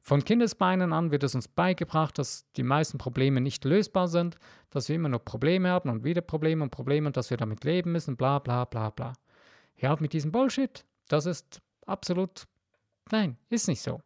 Von 0.03 0.25
Kindesbeinen 0.25 0.93
an 0.93 1.13
wird 1.13 1.23
es 1.23 1.35
uns 1.35 1.49
beigebracht, 1.49 2.19
dass 2.19 2.45
die 2.57 2.65
meisten 2.65 2.99
Probleme 2.99 3.41
nicht 3.41 3.65
lösbar 3.65 4.09
sind, 4.09 4.37
dass 4.71 4.89
wir 4.89 4.97
immer 4.97 5.09
nur 5.09 5.25
Probleme 5.25 5.69
haben 5.69 5.91
und 5.91 6.05
wieder 6.05 6.23
Probleme 6.23 6.65
und 6.65 6.71
Probleme 6.71 7.07
und 7.07 7.17
dass 7.17 7.31
wir 7.31 7.37
damit 7.37 7.65
leben 7.65 7.93
müssen, 7.93 8.17
bla 8.17 8.39
bla 8.41 8.65
bla 8.65 8.91
bla. 8.91 9.13
Ja, 9.77 9.97
mit 10.01 10.13
diesem 10.13 10.33
Bullshit, 10.33 10.85
das 11.09 11.27
ist 11.27 11.61
absolut, 11.87 12.47
nein, 13.11 13.37
ist 13.49 13.69
nicht 13.69 13.83
so. 13.83 14.01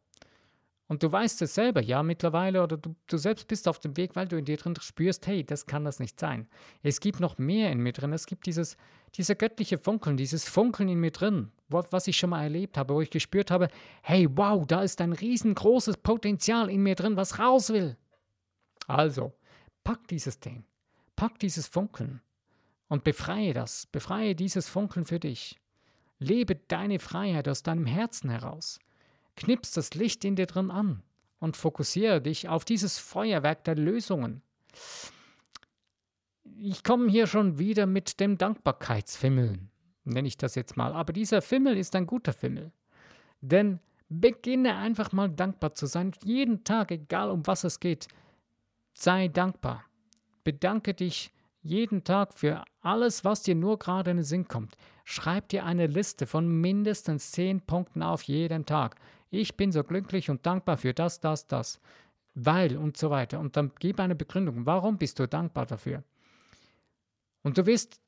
Und 0.91 1.05
du 1.05 1.13
weißt 1.13 1.41
es 1.43 1.55
selber, 1.55 1.81
ja, 1.81 2.03
mittlerweile, 2.03 2.65
oder 2.65 2.77
du, 2.77 2.97
du 3.07 3.17
selbst 3.17 3.47
bist 3.47 3.69
auf 3.69 3.79
dem 3.79 3.97
Weg, 3.97 4.17
weil 4.17 4.27
du 4.27 4.37
in 4.37 4.45
dir 4.45 4.57
drin 4.57 4.75
spürst, 4.81 5.25
hey, 5.29 5.45
das 5.45 5.67
kann 5.67 5.85
das 5.85 6.01
nicht 6.01 6.19
sein. 6.19 6.49
Es 6.83 6.99
gibt 6.99 7.21
noch 7.21 7.39
mehr 7.39 7.71
in 7.71 7.79
mir 7.79 7.93
drin. 7.93 8.13
Es 8.13 8.27
gibt 8.27 8.45
dieses, 8.47 8.77
dieser 9.15 9.37
göttliche 9.37 9.79
Funkeln, 9.79 10.17
dieses 10.17 10.49
Funkeln 10.49 10.89
in 10.89 10.99
mir 10.99 11.13
drin, 11.13 11.53
was 11.69 12.09
ich 12.09 12.17
schon 12.17 12.31
mal 12.31 12.43
erlebt 12.43 12.77
habe, 12.77 12.93
wo 12.93 13.01
ich 13.01 13.11
gespürt 13.11 13.53
habe, 13.53 13.69
hey, 14.03 14.27
wow, 14.37 14.67
da 14.67 14.83
ist 14.83 15.01
ein 15.01 15.13
riesengroßes 15.13 15.99
Potenzial 15.99 16.69
in 16.69 16.83
mir 16.83 16.97
drin, 16.97 17.15
was 17.15 17.39
raus 17.39 17.71
will. 17.71 17.97
Also, 18.89 19.33
pack 19.85 20.09
dieses 20.09 20.41
Ding, 20.41 20.65
pack 21.15 21.39
dieses 21.39 21.69
Funkeln 21.69 22.21
und 22.89 23.05
befreie 23.05 23.55
das, 23.55 23.87
befreie 23.87 24.35
dieses 24.35 24.69
Funkeln 24.69 25.07
für 25.07 25.21
dich. 25.21 25.57
Lebe 26.19 26.57
deine 26.57 26.99
Freiheit 26.99 27.49
aus 27.49 27.63
deinem 27.63 27.87
Herzen 27.87 28.29
heraus. 28.29 28.81
Knips 29.41 29.73
das 29.73 29.95
Licht 29.95 30.25
in 30.25 30.37
dir 30.37 30.47
drin 30.47 30.71
an 30.71 31.03
und 31.39 31.57
fokussiere 31.57 32.21
dich 32.21 32.49
auf 32.49 32.65
dieses 32.65 32.99
Feuerwerk 32.99 33.65
der 33.65 33.75
Lösungen. 33.75 34.43
Ich 36.59 36.85
komme 36.85 37.11
hier 37.11 37.27
schon 37.27 37.59
wieder 37.59 37.87
mit 37.87 38.21
dem 38.21 38.37
Dankbarkeitsfimmeln, 38.37 39.71
nenne 40.05 40.29
ich 40.29 40.37
das 40.37 40.55
jetzt 40.57 40.77
mal. 40.77 40.93
Aber 40.93 41.15
dieser 41.15 41.41
Fimmel 41.41 41.79
ist 41.79 41.97
ein 41.97 42.07
guter 42.07 42.35
Fimmel. 42.35 42.71
Denn 43.41 43.81
beginne 44.11 44.77
einfach 44.77 45.13
mal 45.13 45.31
dankbar 45.31 45.73
zu 45.73 45.87
sein. 45.87 46.13
Jeden 46.23 46.63
Tag, 46.63 46.91
egal 46.91 47.31
um 47.31 47.47
was 47.47 47.65
es 47.65 47.81
geht, 47.81 48.09
sei 48.93 49.29
dankbar. 49.29 49.85
Bedanke 50.45 50.93
dich 50.93 51.33
jeden 51.63 52.05
Tag 52.05 52.35
für 52.35 52.65
alles, 52.83 53.25
was 53.25 53.43
dir 53.43 53.55
nur 53.55 53.79
gerade 53.79 54.11
in 54.11 54.19
den 54.19 54.25
Sinn 54.25 54.49
kommt. 54.49 54.77
Schreib 55.05 55.49
dir 55.49 55.65
eine 55.65 55.87
Liste 55.87 56.27
von 56.27 56.47
mindestens 56.47 57.33
zehn 57.33 57.63
Punkten 57.63 58.03
auf 58.03 58.23
jeden 58.23 58.67
Tag 58.67 58.97
ich 59.31 59.57
bin 59.57 59.73
so 59.73 59.85
glücklich 59.85 60.29
und 60.29 60.45
dankbar 60.45 60.77
für 60.77 60.93
das, 60.93 61.21
das, 61.21 61.47
das, 61.47 61.81
weil 62.35 62.77
und 62.77 62.97
so 62.97 63.11
weiter. 63.11 63.41
Und 63.41 63.57
dann 63.57 63.73
gib 63.79 64.01
eine 64.01 64.15
Begründung, 64.15 64.67
warum 64.67 64.99
bist 64.99 65.19
du 65.19 65.27
dankbar 65.27 65.67
dafür? 65.67 66.03
Und 67.43 67.57
du 67.57 67.67
wirst, 67.67 68.01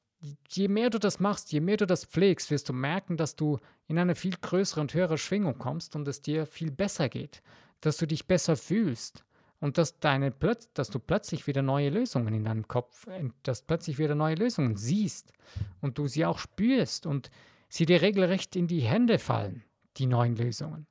je 0.49 0.69
mehr 0.69 0.91
du 0.91 0.99
das 0.99 1.21
machst, 1.21 1.53
je 1.53 1.61
mehr 1.61 1.77
du 1.77 1.87
das 1.87 2.05
pflegst, 2.05 2.51
wirst 2.51 2.69
du 2.69 2.73
merken, 2.73 3.17
dass 3.17 3.37
du 3.37 3.59
in 3.87 3.99
eine 3.99 4.15
viel 4.15 4.35
größere 4.41 4.81
und 4.81 4.95
höhere 4.95 5.19
Schwingung 5.19 5.59
kommst 5.59 5.97
und 5.97 6.07
es 6.09 6.21
dir 6.21 6.47
viel 6.47 6.71
besser 6.71 7.09
geht, 7.09 7.43
dass 7.81 7.97
du 7.97 8.07
dich 8.07 8.27
besser 8.27 8.57
fühlst 8.57 9.25
und 9.61 9.79
dass, 9.79 10.01
deine, 10.01 10.33
dass 10.75 10.91
du 10.91 10.99
plötzlich 10.99 11.47
wieder 11.47 11.63
neue 11.63 11.91
Lösungen 11.91 12.35
in 12.35 12.45
deinem 12.45 12.69
Kopf, 12.69 13.07
dass 13.45 13.63
plötzlich 13.63 13.99
wieder 13.99 14.15
neue 14.15 14.35
Lösungen 14.35 14.77
siehst 14.77 15.33
und 15.81 15.99
du 15.99 16.09
sie 16.09 16.27
auch 16.27 16.39
spürst 16.39 17.07
und 17.07 17.31
sie 17.69 17.87
dir 17.87 18.03
regelrecht 18.03 18.57
in 18.57 18.67
die 18.67 18.81
Hände 18.81 19.19
fallen, 19.19 19.65
die 19.97 20.07
neuen 20.07 20.37
Lösungen 20.37 20.87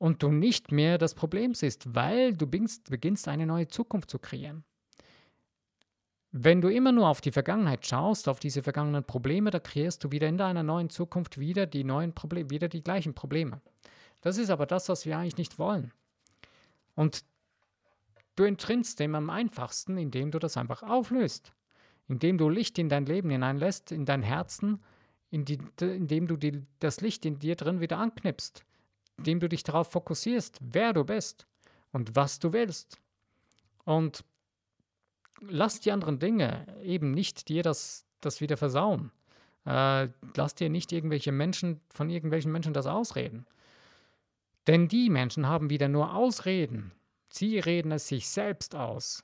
und 0.00 0.22
du 0.22 0.30
nicht 0.30 0.72
mehr 0.72 0.96
das 0.96 1.14
Problem 1.14 1.52
siehst, 1.52 1.94
weil 1.94 2.34
du 2.34 2.46
beginnst, 2.46 3.28
eine 3.28 3.46
neue 3.46 3.68
Zukunft 3.68 4.08
zu 4.08 4.18
kreieren. 4.18 4.64
Wenn 6.32 6.62
du 6.62 6.68
immer 6.68 6.90
nur 6.90 7.06
auf 7.06 7.20
die 7.20 7.32
Vergangenheit 7.32 7.86
schaust, 7.86 8.26
auf 8.26 8.40
diese 8.40 8.62
vergangenen 8.62 9.04
Probleme, 9.04 9.50
da 9.50 9.58
kreierst 9.58 10.02
du 10.02 10.10
wieder 10.10 10.26
in 10.26 10.38
deiner 10.38 10.62
neuen 10.62 10.88
Zukunft 10.88 11.38
wieder 11.38 11.66
die 11.66 11.84
neuen 11.84 12.14
Probleme, 12.14 12.48
wieder 12.48 12.68
die 12.68 12.82
gleichen 12.82 13.12
Probleme. 13.12 13.60
Das 14.22 14.38
ist 14.38 14.48
aber 14.48 14.64
das, 14.64 14.88
was 14.88 15.04
wir 15.04 15.18
eigentlich 15.18 15.36
nicht 15.36 15.58
wollen. 15.58 15.92
Und 16.94 17.22
du 18.36 18.44
entrinnst 18.44 19.00
dem 19.00 19.14
am 19.14 19.28
einfachsten, 19.28 19.98
indem 19.98 20.30
du 20.30 20.38
das 20.38 20.56
einfach 20.56 20.82
auflöst. 20.82 21.52
Indem 22.08 22.38
du 22.38 22.48
Licht 22.48 22.78
in 22.78 22.88
dein 22.88 23.04
Leben 23.04 23.28
hineinlässt, 23.28 23.92
in 23.92 24.06
dein 24.06 24.22
Herzen, 24.22 24.82
in 25.30 25.44
die, 25.44 25.58
indem 25.78 26.26
du 26.26 26.38
die, 26.38 26.62
das 26.78 27.02
Licht 27.02 27.26
in 27.26 27.38
dir 27.38 27.54
drin 27.54 27.80
wieder 27.80 27.98
anknipst 27.98 28.64
indem 29.20 29.38
du 29.38 29.48
dich 29.48 29.62
darauf 29.62 29.90
fokussierst, 29.90 30.58
wer 30.62 30.94
du 30.94 31.04
bist 31.04 31.46
und 31.92 32.16
was 32.16 32.38
du 32.38 32.54
willst. 32.54 32.98
Und 33.84 34.24
lass 35.40 35.80
die 35.80 35.92
anderen 35.92 36.18
Dinge 36.18 36.66
eben 36.82 37.12
nicht 37.12 37.48
dir 37.48 37.62
das, 37.62 38.06
das 38.22 38.40
wieder 38.40 38.56
versauen. 38.56 39.12
Äh, 39.66 40.08
lass 40.36 40.54
dir 40.54 40.70
nicht 40.70 40.90
irgendwelche 40.90 41.32
Menschen 41.32 41.82
von 41.90 42.08
irgendwelchen 42.08 42.50
Menschen 42.50 42.72
das 42.72 42.86
ausreden. 42.86 43.46
Denn 44.66 44.88
die 44.88 45.10
Menschen 45.10 45.46
haben 45.46 45.68
wieder 45.68 45.88
nur 45.88 46.14
Ausreden. 46.14 46.92
Sie 47.28 47.58
reden 47.58 47.92
es 47.92 48.08
sich 48.08 48.28
selbst 48.28 48.74
aus. 48.74 49.22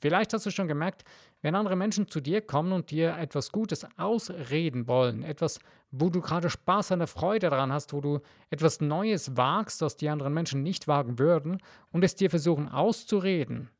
Vielleicht 0.00 0.32
hast 0.32 0.46
du 0.46 0.50
schon 0.50 0.66
gemerkt, 0.66 1.04
wenn 1.42 1.54
andere 1.54 1.76
Menschen 1.76 2.08
zu 2.08 2.20
dir 2.20 2.40
kommen 2.40 2.72
und 2.72 2.90
dir 2.90 3.16
etwas 3.18 3.52
Gutes 3.52 3.86
ausreden 3.98 4.88
wollen, 4.88 5.22
etwas, 5.22 5.60
wo 5.90 6.08
du 6.08 6.22
gerade 6.22 6.48
Spaß 6.48 6.92
an 6.92 7.00
der 7.00 7.08
Freude 7.08 7.50
daran 7.50 7.70
hast, 7.70 7.92
wo 7.92 8.00
du 8.00 8.20
etwas 8.48 8.80
Neues 8.80 9.36
wagst, 9.36 9.82
das 9.82 9.96
die 9.96 10.08
anderen 10.08 10.32
Menschen 10.32 10.62
nicht 10.62 10.88
wagen 10.88 11.18
würden, 11.18 11.62
und 11.90 12.02
es 12.02 12.14
dir 12.14 12.30
versuchen 12.30 12.68
auszureden, 12.68 13.70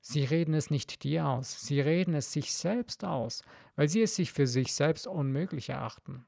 sie 0.00 0.24
reden 0.24 0.54
es 0.54 0.70
nicht 0.70 1.04
dir 1.04 1.26
aus, 1.26 1.60
sie 1.60 1.80
reden 1.80 2.14
es 2.14 2.32
sich 2.32 2.52
selbst 2.52 3.04
aus, 3.04 3.42
weil 3.76 3.88
sie 3.88 4.02
es 4.02 4.16
sich 4.16 4.32
für 4.32 4.48
sich 4.48 4.74
selbst 4.74 5.06
unmöglich 5.06 5.68
erachten. 5.68 6.26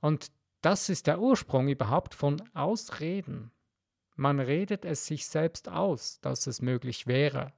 Und 0.00 0.32
das 0.60 0.88
ist 0.88 1.06
der 1.06 1.20
Ursprung 1.20 1.68
überhaupt 1.68 2.14
von 2.14 2.42
Ausreden. 2.52 3.52
Man 4.18 4.40
redet 4.40 4.84
es 4.84 5.06
sich 5.06 5.28
selbst 5.28 5.68
aus, 5.68 6.20
dass 6.20 6.48
es 6.48 6.60
möglich 6.60 7.06
wäre, 7.06 7.52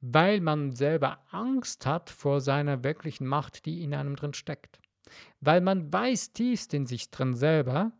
weil 0.00 0.40
man 0.40 0.72
selber 0.72 1.20
Angst 1.30 1.86
hat 1.86 2.10
vor 2.10 2.40
seiner 2.40 2.82
wirklichen 2.82 3.28
Macht, 3.28 3.64
die 3.64 3.84
in 3.84 3.94
einem 3.94 4.16
drin 4.16 4.34
steckt. 4.34 4.80
Weil 5.40 5.60
man 5.60 5.92
weiß 5.92 6.32
tiefst 6.32 6.74
in 6.74 6.84
sich 6.84 7.12
drin 7.12 7.34
selber, 7.34 7.92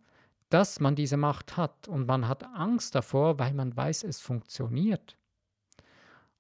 dass 0.49 0.81
man 0.81 0.97
diese 0.97 1.17
Macht 1.17 1.57
hat 1.57 1.87
und 1.87 2.09
man 2.09 2.27
hat 2.27 2.43
Angst 2.43 2.97
davor, 2.97 3.39
weil 3.39 3.55
man 3.55 3.77
weiß, 3.77 4.03
es 4.03 4.21
funktioniert. 4.21 5.17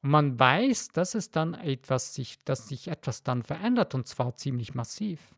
Und 0.02 0.10
man 0.10 0.40
weiß, 0.40 0.88
dass 0.88 1.14
es 1.14 1.30
dann 1.30 1.54
etwas 1.54 2.14
sich, 2.14 2.40
dass 2.44 2.66
sich 2.66 2.88
etwas 2.88 3.22
dann 3.22 3.44
verändert 3.44 3.94
und 3.94 4.08
zwar 4.08 4.34
ziemlich 4.34 4.74
massiv. 4.74 5.36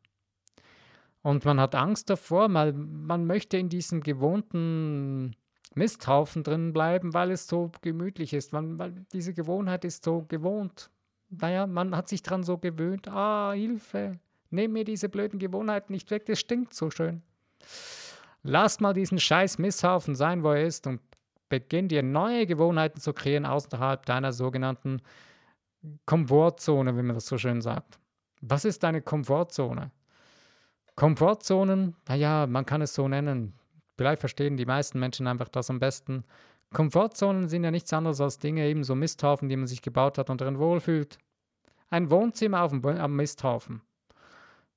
Und 1.20 1.44
man 1.44 1.60
hat 1.60 1.74
Angst 1.74 2.08
davor, 2.08 2.52
weil 2.54 2.72
man 2.72 3.26
möchte 3.26 3.58
in 3.58 3.68
diesem 3.68 4.02
gewohnten 4.02 5.36
Misthaufen 5.74 6.42
drin 6.42 6.72
bleiben, 6.72 7.14
weil 7.14 7.30
es 7.30 7.46
so 7.46 7.70
gemütlich 7.80 8.32
ist, 8.32 8.52
weil, 8.52 8.78
weil 8.78 8.92
diese 9.12 9.34
Gewohnheit 9.34 9.84
ist 9.84 10.04
so 10.04 10.24
gewohnt. 10.28 10.90
Naja, 11.30 11.66
man 11.66 11.96
hat 11.96 12.08
sich 12.08 12.22
dran 12.22 12.42
so 12.42 12.58
gewöhnt. 12.58 13.08
Ah, 13.08 13.52
Hilfe, 13.52 14.18
nimm 14.50 14.72
mir 14.72 14.84
diese 14.84 15.08
blöden 15.08 15.38
Gewohnheiten 15.38 15.92
nicht 15.92 16.10
weg, 16.10 16.26
das 16.26 16.40
stinkt 16.40 16.74
so 16.74 16.90
schön. 16.90 17.22
Lass 18.42 18.80
mal 18.80 18.92
diesen 18.92 19.18
scheiß 19.18 19.58
Misthaufen 19.58 20.14
sein, 20.14 20.42
wo 20.42 20.50
er 20.50 20.66
ist 20.66 20.86
und 20.86 21.00
beginn 21.48 21.88
dir 21.88 22.02
neue 22.02 22.46
Gewohnheiten 22.46 23.00
zu 23.00 23.12
kreieren 23.12 23.46
außerhalb 23.46 24.04
deiner 24.04 24.32
sogenannten 24.32 25.00
Komfortzone, 26.06 26.96
wie 26.96 27.02
man 27.02 27.14
das 27.14 27.26
so 27.26 27.38
schön 27.38 27.60
sagt. 27.60 27.98
Was 28.40 28.64
ist 28.64 28.82
deine 28.82 29.02
Komfortzone? 29.02 29.90
Komfortzonen, 30.96 31.96
naja, 32.08 32.46
man 32.46 32.66
kann 32.66 32.82
es 32.82 32.94
so 32.94 33.08
nennen. 33.08 33.54
Vielleicht 33.96 34.20
verstehen 34.20 34.56
die 34.56 34.66
meisten 34.66 34.98
Menschen 34.98 35.26
einfach 35.26 35.48
das 35.48 35.70
am 35.70 35.78
besten. 35.78 36.24
Komfortzonen 36.72 37.48
sind 37.48 37.64
ja 37.64 37.70
nichts 37.70 37.92
anderes 37.92 38.20
als 38.20 38.38
Dinge, 38.38 38.66
eben 38.66 38.84
so 38.84 38.94
Misthaufen, 38.94 39.48
die 39.48 39.56
man 39.56 39.66
sich 39.66 39.82
gebaut 39.82 40.18
hat 40.18 40.30
und 40.30 40.40
darin 40.40 40.58
wohlfühlt. 40.58 41.18
Ein 41.90 42.10
Wohnzimmer 42.10 42.62
auf 42.62 42.70
dem, 42.70 42.84
am 42.84 43.16
Misthaufen. 43.16 43.82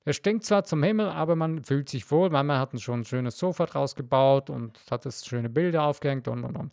Es 0.03 0.17
stinkt 0.17 0.43
zwar 0.43 0.63
zum 0.63 0.83
Himmel, 0.83 1.07
aber 1.07 1.35
man 1.35 1.63
fühlt 1.63 1.89
sich 1.89 2.09
wohl, 2.11 2.31
weil 2.31 2.43
man 2.43 2.59
hat 2.59 2.79
schon 2.79 3.01
ein 3.01 3.05
schönes 3.05 3.39
Sofa 3.39 3.65
draus 3.65 3.95
gebaut 3.95 4.51
und 4.51 4.79
hat 4.91 5.05
es 5.05 5.25
schöne 5.25 5.49
Bilder 5.49 5.83
aufgehängt 5.83 6.27
und 6.27 6.43
und 6.43 6.55
und. 6.55 6.71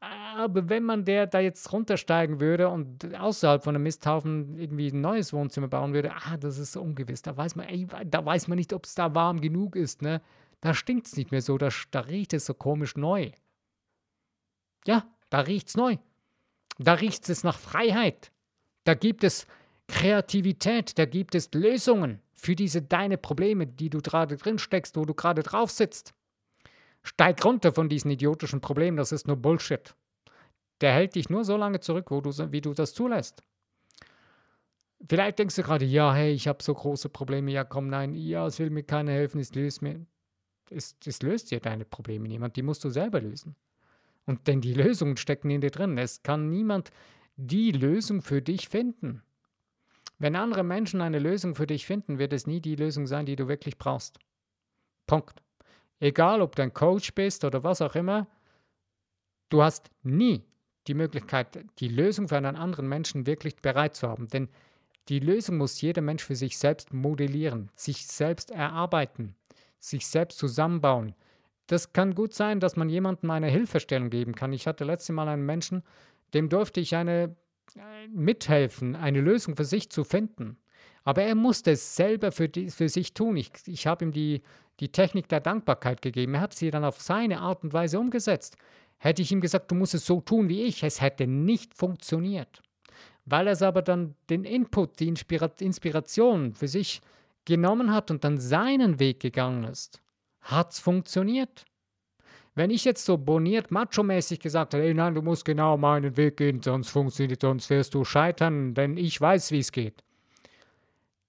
Aber 0.00 0.68
wenn 0.68 0.84
man 0.84 1.04
der 1.04 1.26
da 1.26 1.40
jetzt 1.40 1.72
runtersteigen 1.72 2.40
würde 2.40 2.68
und 2.68 3.14
außerhalb 3.14 3.62
von 3.62 3.74
einem 3.74 3.84
Misthaufen 3.84 4.56
irgendwie 4.58 4.88
ein 4.88 5.00
neues 5.00 5.32
Wohnzimmer 5.32 5.68
bauen 5.68 5.92
würde, 5.92 6.12
ah, 6.12 6.36
das 6.36 6.58
ist 6.58 6.72
so 6.72 6.82
ungewiss. 6.82 7.22
Da 7.22 7.36
weiß 7.36 7.56
man, 7.56 7.66
ey, 7.66 7.86
da 8.06 8.24
weiß 8.24 8.48
man 8.48 8.58
nicht, 8.58 8.72
ob 8.72 8.86
es 8.86 8.94
da 8.94 9.14
warm 9.14 9.40
genug 9.40 9.76
ist, 9.76 10.02
ne? 10.02 10.20
Da 10.60 10.74
stinkt 10.74 11.06
es 11.06 11.16
nicht 11.16 11.30
mehr 11.30 11.42
so, 11.42 11.56
da, 11.58 11.68
da 11.90 12.00
riecht 12.00 12.32
es 12.32 12.46
so 12.46 12.54
komisch 12.54 12.96
neu. 12.96 13.30
Ja, 14.86 15.06
da 15.30 15.40
riecht 15.40 15.68
es 15.68 15.76
neu. 15.76 15.96
Da 16.78 16.94
riecht 16.94 17.28
es 17.28 17.44
nach 17.44 17.58
Freiheit. 17.58 18.32
Da 18.84 18.94
gibt 18.94 19.24
es 19.24 19.46
Kreativität, 19.88 20.98
da 20.98 21.04
gibt 21.04 21.34
es 21.34 21.50
Lösungen 21.52 22.20
für 22.34 22.54
diese 22.54 22.82
deine 22.82 23.18
Probleme, 23.18 23.66
die 23.66 23.90
du 23.90 24.00
gerade 24.00 24.36
drin 24.36 24.58
steckst, 24.58 24.96
wo 24.96 25.04
du 25.04 25.14
gerade 25.14 25.42
drauf 25.42 25.70
sitzt. 25.70 26.14
Steig 27.02 27.44
runter 27.44 27.72
von 27.72 27.88
diesen 27.88 28.10
idiotischen 28.10 28.60
Problemen, 28.60 28.96
das 28.96 29.12
ist 29.12 29.26
nur 29.26 29.36
Bullshit. 29.36 29.94
Der 30.80 30.92
hält 30.92 31.14
dich 31.14 31.30
nur 31.30 31.44
so 31.44 31.56
lange 31.56 31.80
zurück, 31.80 32.10
wo 32.10 32.20
du, 32.20 32.30
wie 32.52 32.60
du 32.60 32.74
das 32.74 32.94
zulässt. 32.94 33.42
Vielleicht 35.08 35.38
denkst 35.38 35.56
du 35.56 35.62
gerade, 35.62 35.84
ja, 35.84 36.12
hey, 36.12 36.32
ich 36.32 36.48
habe 36.48 36.62
so 36.62 36.74
große 36.74 37.08
Probleme, 37.08 37.50
ja, 37.50 37.64
komm, 37.64 37.88
nein, 37.88 38.14
ja, 38.14 38.46
es 38.46 38.58
will 38.58 38.70
mir 38.70 38.82
keiner 38.82 39.12
helfen, 39.12 39.40
es 39.40 39.54
löst 39.54 39.80
mir. 39.80 40.06
Es, 40.70 40.96
es 41.04 41.22
löst 41.22 41.50
dir 41.50 41.60
deine 41.60 41.84
Probleme 41.84 42.28
niemand, 42.28 42.56
die 42.56 42.62
musst 42.62 42.84
du 42.84 42.90
selber 42.90 43.20
lösen. 43.20 43.56
Und 44.26 44.46
denn 44.46 44.60
die 44.60 44.74
Lösungen 44.74 45.16
stecken 45.16 45.50
in 45.50 45.60
dir 45.60 45.70
drin. 45.70 45.96
Es 45.96 46.22
kann 46.22 46.50
niemand 46.50 46.90
die 47.36 47.72
Lösung 47.72 48.20
für 48.20 48.42
dich 48.42 48.68
finden. 48.68 49.22
Wenn 50.18 50.36
andere 50.36 50.64
Menschen 50.64 51.00
eine 51.00 51.18
Lösung 51.18 51.54
für 51.54 51.66
dich 51.66 51.86
finden, 51.86 52.18
wird 52.18 52.32
es 52.32 52.46
nie 52.46 52.60
die 52.60 52.76
Lösung 52.76 53.06
sein, 53.06 53.24
die 53.24 53.36
du 53.36 53.48
wirklich 53.48 53.78
brauchst. 53.78 54.18
Punkt. 55.06 55.42
Egal, 56.00 56.42
ob 56.42 56.56
du 56.56 56.62
ein 56.62 56.74
Coach 56.74 57.14
bist 57.14 57.44
oder 57.44 57.64
was 57.64 57.80
auch 57.80 57.94
immer, 57.94 58.26
du 59.48 59.62
hast 59.62 59.90
nie 60.02 60.44
die 60.86 60.94
Möglichkeit, 60.94 61.64
die 61.78 61.88
Lösung 61.88 62.28
für 62.28 62.36
einen 62.36 62.56
anderen 62.56 62.88
Menschen 62.88 63.26
wirklich 63.26 63.56
bereit 63.56 63.94
zu 63.94 64.08
haben. 64.08 64.28
Denn 64.28 64.48
die 65.08 65.20
Lösung 65.20 65.56
muss 65.56 65.80
jeder 65.80 66.02
Mensch 66.02 66.24
für 66.24 66.36
sich 66.36 66.58
selbst 66.58 66.92
modellieren, 66.92 67.70
sich 67.74 68.06
selbst 68.06 68.50
erarbeiten, 68.50 69.34
sich 69.78 70.06
selbst 70.06 70.38
zusammenbauen. 70.38 71.14
Das 71.66 71.92
kann 71.92 72.14
gut 72.14 72.34
sein, 72.34 72.60
dass 72.60 72.76
man 72.76 72.88
jemandem 72.88 73.30
eine 73.30 73.48
Hilfestellung 73.48 74.10
geben 74.10 74.34
kann. 74.34 74.52
Ich 74.52 74.66
hatte 74.66 74.84
letztes 74.84 75.14
Mal 75.14 75.28
einen 75.28 75.44
Menschen, 75.44 75.82
dem 76.34 76.48
durfte 76.48 76.80
ich 76.80 76.96
eine 76.96 77.36
mithelfen, 78.10 78.96
eine 78.96 79.20
Lösung 79.20 79.56
für 79.56 79.64
sich 79.64 79.90
zu 79.90 80.04
finden. 80.04 80.56
Aber 81.04 81.22
er 81.22 81.34
musste 81.34 81.72
es 81.72 81.96
selber 81.96 82.32
für, 82.32 82.48
die, 82.48 82.70
für 82.70 82.88
sich 82.88 83.14
tun. 83.14 83.36
Ich, 83.36 83.50
ich 83.66 83.86
habe 83.86 84.04
ihm 84.04 84.12
die, 84.12 84.42
die 84.80 84.90
Technik 84.90 85.28
der 85.28 85.40
Dankbarkeit 85.40 86.02
gegeben. 86.02 86.34
Er 86.34 86.40
hat 86.40 86.54
sie 86.54 86.70
dann 86.70 86.84
auf 86.84 87.00
seine 87.00 87.40
Art 87.40 87.62
und 87.64 87.72
Weise 87.72 87.98
umgesetzt. 87.98 88.56
Hätte 88.98 89.22
ich 89.22 89.32
ihm 89.32 89.40
gesagt, 89.40 89.70
du 89.70 89.74
musst 89.74 89.94
es 89.94 90.04
so 90.04 90.20
tun 90.20 90.48
wie 90.48 90.62
ich, 90.62 90.82
es 90.82 91.00
hätte 91.00 91.26
nicht 91.26 91.74
funktioniert. 91.74 92.62
Weil 93.24 93.46
er 93.46 93.52
es 93.52 93.62
aber 93.62 93.82
dann 93.82 94.16
den 94.28 94.44
Input, 94.44 95.00
die 95.00 95.08
Inspira 95.08 95.50
Inspiration 95.60 96.54
für 96.54 96.68
sich 96.68 97.00
genommen 97.48 97.92
hat 97.92 98.10
und 98.10 98.22
dann 98.22 98.38
seinen 98.38 99.00
Weg 99.00 99.20
gegangen 99.20 99.64
ist, 99.64 100.00
hat 100.42 100.72
es 100.72 100.78
funktioniert. 100.78 101.64
Wenn 102.54 102.70
ich 102.70 102.84
jetzt 102.84 103.04
so 103.04 103.16
boniert, 103.16 103.70
macho-mäßig 103.70 104.40
gesagt 104.40 104.74
hätte, 104.74 104.92
nein, 104.94 105.14
du 105.14 105.22
musst 105.22 105.44
genau 105.44 105.76
meinen 105.76 106.16
Weg 106.16 106.36
gehen, 106.36 106.62
sonst 106.62 106.90
funktioniert, 106.90 107.40
sonst 107.40 107.70
wirst 107.70 107.94
du 107.94 108.04
scheitern, 108.04 108.74
denn 108.74 108.96
ich 108.96 109.20
weiß, 109.20 109.50
wie 109.52 109.60
es 109.60 109.72
geht, 109.72 110.04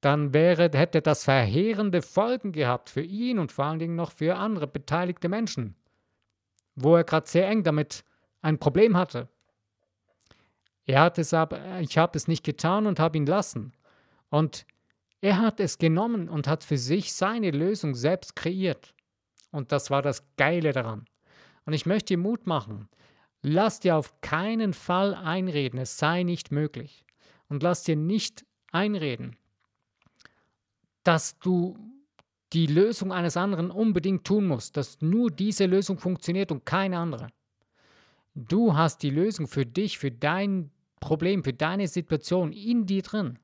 dann 0.01 0.33
wäre, 0.33 0.69
hätte 0.73 1.01
das 1.01 1.23
verheerende 1.23 2.01
Folgen 2.01 2.51
gehabt 2.51 2.89
für 2.89 3.01
ihn 3.01 3.39
und 3.39 3.51
vor 3.51 3.65
allen 3.65 3.79
Dingen 3.79 3.95
noch 3.95 4.11
für 4.11 4.35
andere 4.35 4.67
beteiligte 4.67 5.29
Menschen, 5.29 5.75
wo 6.75 6.95
er 6.95 7.03
gerade 7.03 7.27
sehr 7.27 7.47
eng 7.47 7.63
damit 7.63 8.03
ein 8.41 8.59
Problem 8.59 8.97
hatte. 8.97 9.27
Er 10.85 11.01
hat 11.01 11.17
es 11.17 11.33
aber, 11.33 11.79
ich 11.79 11.97
habe 11.97 12.17
es 12.17 12.27
nicht 12.27 12.43
getan 12.43 12.87
und 12.87 12.99
habe 12.99 13.17
ihn 13.17 13.25
lassen. 13.25 13.73
Und 14.29 14.65
er 15.21 15.39
hat 15.39 15.59
es 15.59 15.77
genommen 15.77 16.29
und 16.29 16.47
hat 16.47 16.63
für 16.63 16.77
sich 16.77 17.13
seine 17.13 17.51
Lösung 17.51 17.95
selbst 17.95 18.35
kreiert. 18.35 18.93
Und 19.51 19.71
das 19.71 19.89
war 19.89 20.01
das 20.01 20.23
Geile 20.37 20.71
daran. 20.71 21.05
Und 21.65 21.73
ich 21.73 21.85
möchte 21.85 22.13
dir 22.13 22.17
Mut 22.17 22.47
machen. 22.47 22.87
Lass 23.41 23.79
dir 23.79 23.95
auf 23.95 24.21
keinen 24.21 24.73
Fall 24.73 25.13
einreden, 25.13 25.79
es 25.79 25.97
sei 25.97 26.23
nicht 26.23 26.51
möglich. 26.51 27.05
Und 27.47 27.63
lass 27.63 27.83
dir 27.83 27.95
nicht 27.95 28.45
einreden, 28.71 29.35
dass 31.03 31.39
du 31.39 31.77
die 32.53 32.67
Lösung 32.67 33.11
eines 33.11 33.37
anderen 33.37 33.71
unbedingt 33.71 34.25
tun 34.25 34.47
musst, 34.47 34.77
dass 34.77 35.01
nur 35.01 35.31
diese 35.31 35.65
Lösung 35.65 35.97
funktioniert 35.97 36.51
und 36.51 36.65
keine 36.65 36.97
andere. 36.97 37.27
Du 38.35 38.75
hast 38.75 39.03
die 39.03 39.09
Lösung 39.09 39.47
für 39.47 39.65
dich, 39.65 39.99
für 39.99 40.11
dein 40.11 40.71
Problem, 40.99 41.43
für 41.43 41.53
deine 41.53 41.87
Situation 41.87 42.51
in 42.51 42.85
dir 42.85 43.01
drin. 43.01 43.39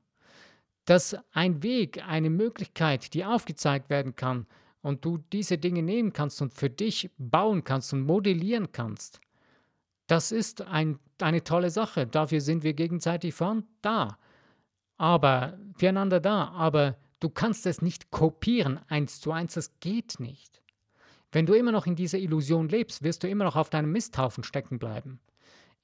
Dass 0.86 1.16
ein 1.32 1.62
Weg, 1.62 2.02
eine 2.06 2.30
Möglichkeit, 2.30 3.12
die 3.12 3.24
aufgezeigt 3.24 3.90
werden 3.90 4.16
kann, 4.16 4.46
und 4.86 5.04
du 5.04 5.18
diese 5.18 5.58
Dinge 5.58 5.82
nehmen 5.82 6.12
kannst 6.12 6.40
und 6.40 6.54
für 6.54 6.70
dich 6.70 7.10
bauen 7.18 7.64
kannst 7.64 7.92
und 7.92 8.02
modellieren 8.02 8.70
kannst, 8.70 9.20
das 10.06 10.30
ist 10.30 10.62
ein, 10.62 11.00
eine 11.20 11.42
tolle 11.42 11.70
Sache. 11.70 12.06
Dafür 12.06 12.40
sind 12.40 12.62
wir 12.62 12.72
gegenseitig 12.72 13.34
von 13.34 13.64
da. 13.82 14.16
Aber 14.96 15.58
füreinander 15.76 16.20
da. 16.20 16.50
Aber 16.50 16.96
du 17.18 17.28
kannst 17.28 17.66
es 17.66 17.82
nicht 17.82 18.12
kopieren, 18.12 18.78
eins 18.86 19.20
zu 19.20 19.32
eins. 19.32 19.54
Das 19.54 19.80
geht 19.80 20.20
nicht. 20.20 20.62
Wenn 21.32 21.46
du 21.46 21.54
immer 21.54 21.72
noch 21.72 21.86
in 21.86 21.96
dieser 21.96 22.18
Illusion 22.18 22.68
lebst, 22.68 23.02
wirst 23.02 23.24
du 23.24 23.28
immer 23.28 23.42
noch 23.42 23.56
auf 23.56 23.70
deinem 23.70 23.90
Misthaufen 23.90 24.44
stecken 24.44 24.78
bleiben. 24.78 25.18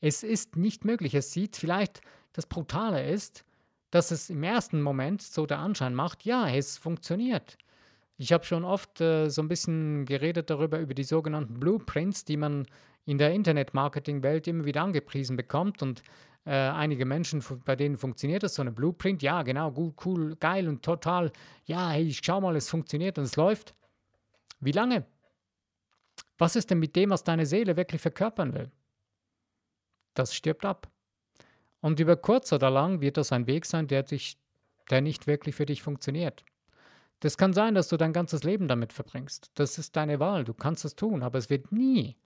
Es 0.00 0.22
ist 0.22 0.54
nicht 0.54 0.84
möglich. 0.84 1.14
Es 1.14 1.32
sieht 1.32 1.56
vielleicht, 1.56 2.02
das 2.32 2.46
Brutale 2.46 3.10
ist, 3.10 3.44
dass 3.92 4.10
es 4.10 4.30
im 4.30 4.42
ersten 4.42 4.80
Moment 4.80 5.22
so 5.22 5.46
der 5.46 5.58
Anschein 5.58 5.94
macht, 5.94 6.24
ja, 6.24 6.48
es 6.48 6.78
funktioniert. 6.78 7.58
Ich 8.16 8.32
habe 8.32 8.44
schon 8.44 8.64
oft 8.64 9.00
äh, 9.02 9.28
so 9.28 9.42
ein 9.42 9.48
bisschen 9.48 10.06
geredet 10.06 10.48
darüber, 10.48 10.78
über 10.78 10.94
die 10.94 11.04
sogenannten 11.04 11.60
Blueprints, 11.60 12.24
die 12.24 12.38
man 12.38 12.66
in 13.04 13.18
der 13.18 13.32
Internet-Marketing-Welt 13.34 14.48
immer 14.48 14.64
wieder 14.64 14.82
angepriesen 14.82 15.36
bekommt. 15.36 15.82
Und 15.82 16.02
äh, 16.46 16.52
einige 16.52 17.04
Menschen, 17.04 17.44
bei 17.66 17.76
denen 17.76 17.98
funktioniert 17.98 18.42
das, 18.42 18.54
so 18.54 18.62
eine 18.62 18.72
Blueprint, 18.72 19.22
ja, 19.22 19.42
genau, 19.42 19.70
gut, 19.70 19.94
cool, 20.06 20.36
geil 20.36 20.68
und 20.68 20.82
total, 20.82 21.30
ja, 21.66 21.90
hey, 21.90 22.04
ich 22.04 22.20
schau 22.24 22.40
mal, 22.40 22.56
es 22.56 22.70
funktioniert 22.70 23.18
und 23.18 23.24
es 23.24 23.36
läuft. 23.36 23.74
Wie 24.60 24.72
lange? 24.72 25.04
Was 26.38 26.56
ist 26.56 26.70
denn 26.70 26.78
mit 26.78 26.96
dem, 26.96 27.10
was 27.10 27.24
deine 27.24 27.44
Seele 27.44 27.76
wirklich 27.76 28.00
verkörpern 28.00 28.54
will? 28.54 28.70
Das 30.14 30.34
stirbt 30.34 30.64
ab. 30.64 30.91
Und 31.82 32.00
über 32.00 32.16
kurz 32.16 32.52
oder 32.52 32.70
lang 32.70 33.02
wird 33.02 33.18
das 33.18 33.32
ein 33.32 33.46
Weg 33.46 33.66
sein, 33.66 33.88
der, 33.88 34.04
dich, 34.04 34.38
der 34.88 35.02
nicht 35.02 35.26
wirklich 35.26 35.54
für 35.54 35.66
dich 35.66 35.82
funktioniert. 35.82 36.44
Das 37.20 37.36
kann 37.36 37.52
sein, 37.52 37.74
dass 37.74 37.88
du 37.88 37.96
dein 37.96 38.12
ganzes 38.12 38.44
Leben 38.44 38.68
damit 38.68 38.92
verbringst. 38.92 39.50
Das 39.54 39.78
ist 39.78 39.94
deine 39.96 40.18
Wahl. 40.18 40.44
Du 40.44 40.54
kannst 40.54 40.84
es 40.84 40.96
tun, 40.96 41.22
aber 41.22 41.38
es 41.38 41.50
wird 41.50 41.70
nie 41.70 42.16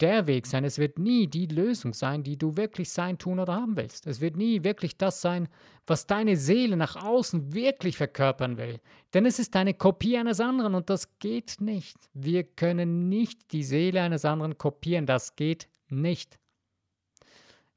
der 0.00 0.26
Weg 0.26 0.46
sein. 0.46 0.64
Es 0.64 0.78
wird 0.78 0.98
nie 0.98 1.28
die 1.28 1.46
Lösung 1.46 1.94
sein, 1.94 2.22
die 2.22 2.36
du 2.36 2.56
wirklich 2.56 2.90
sein, 2.90 3.18
tun 3.18 3.38
oder 3.38 3.54
haben 3.54 3.76
willst. 3.76 4.06
Es 4.06 4.20
wird 4.20 4.36
nie 4.36 4.64
wirklich 4.64 4.96
das 4.96 5.20
sein, 5.20 5.48
was 5.86 6.06
deine 6.06 6.36
Seele 6.36 6.76
nach 6.76 6.96
außen 6.96 7.54
wirklich 7.54 7.96
verkörpern 7.96 8.58
will. 8.58 8.80
Denn 9.14 9.26
es 9.26 9.38
ist 9.38 9.54
eine 9.56 9.74
Kopie 9.74 10.18
eines 10.18 10.40
anderen 10.40 10.74
und 10.74 10.90
das 10.90 11.18
geht 11.18 11.56
nicht. 11.60 11.96
Wir 12.14 12.42
können 12.44 13.08
nicht 13.08 13.52
die 13.52 13.62
Seele 13.62 14.02
eines 14.02 14.24
anderen 14.24 14.58
kopieren. 14.58 15.06
Das 15.06 15.36
geht 15.36 15.68
nicht. 15.88 16.38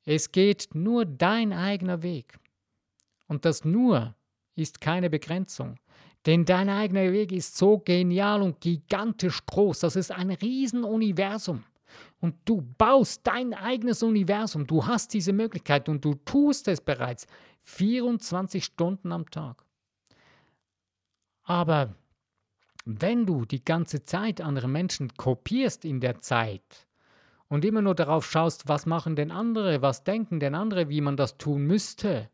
Es 0.05 0.31
geht 0.31 0.69
nur 0.73 1.05
dein 1.05 1.51
eigener 1.51 2.03
Weg. 2.03 2.37
Und 3.27 3.43
das 3.45 3.65
nur 3.65 4.15
ist 4.55 4.79
keine 4.79 5.09
Begrenzung. 5.09 5.77
Denn 6.25 6.45
dein 6.45 6.69
eigener 6.69 7.11
Weg 7.11 7.31
ist 7.31 7.57
so 7.57 7.79
genial 7.79 8.41
und 8.41 8.61
gigantisch 8.61 9.45
groß. 9.45 9.79
Das 9.79 9.95
ist 9.95 10.11
ein 10.11 10.31
Riesenuniversum 10.31 11.63
und 12.21 12.35
du 12.45 12.61
baust 12.61 13.21
dein 13.25 13.53
eigenes 13.53 14.01
Universum. 14.03 14.65
Du 14.65 14.85
hast 14.85 15.13
diese 15.13 15.33
Möglichkeit 15.33 15.89
und 15.89 16.03
du 16.03 16.15
tust 16.15 16.67
es 16.67 16.81
bereits 16.81 17.27
24 17.61 18.63
Stunden 18.63 19.11
am 19.11 19.29
Tag. 19.29 19.63
Aber 21.43 21.93
wenn 22.85 23.25
du 23.25 23.45
die 23.45 23.63
ganze 23.63 24.03
Zeit 24.03 24.41
andere 24.41 24.67
Menschen 24.67 25.13
kopierst 25.15 25.85
in 25.85 25.99
der 25.99 26.19
Zeit 26.19 26.84
und 27.55 27.63
immer 27.63 27.81
nur 27.81 27.95
darauf 27.95 28.29
schaust, 28.29 28.67
was 28.67 28.85
machen 28.85 29.15
denn 29.15 29.31
andere, 29.31 29.81
was 29.81 30.03
denken 30.03 30.41
denn 30.41 30.55
andere, 30.55 30.89
wie 30.89 30.99
man 30.99 31.15
das 31.15 31.37
tun 31.37 31.63
müsste, 31.63 32.29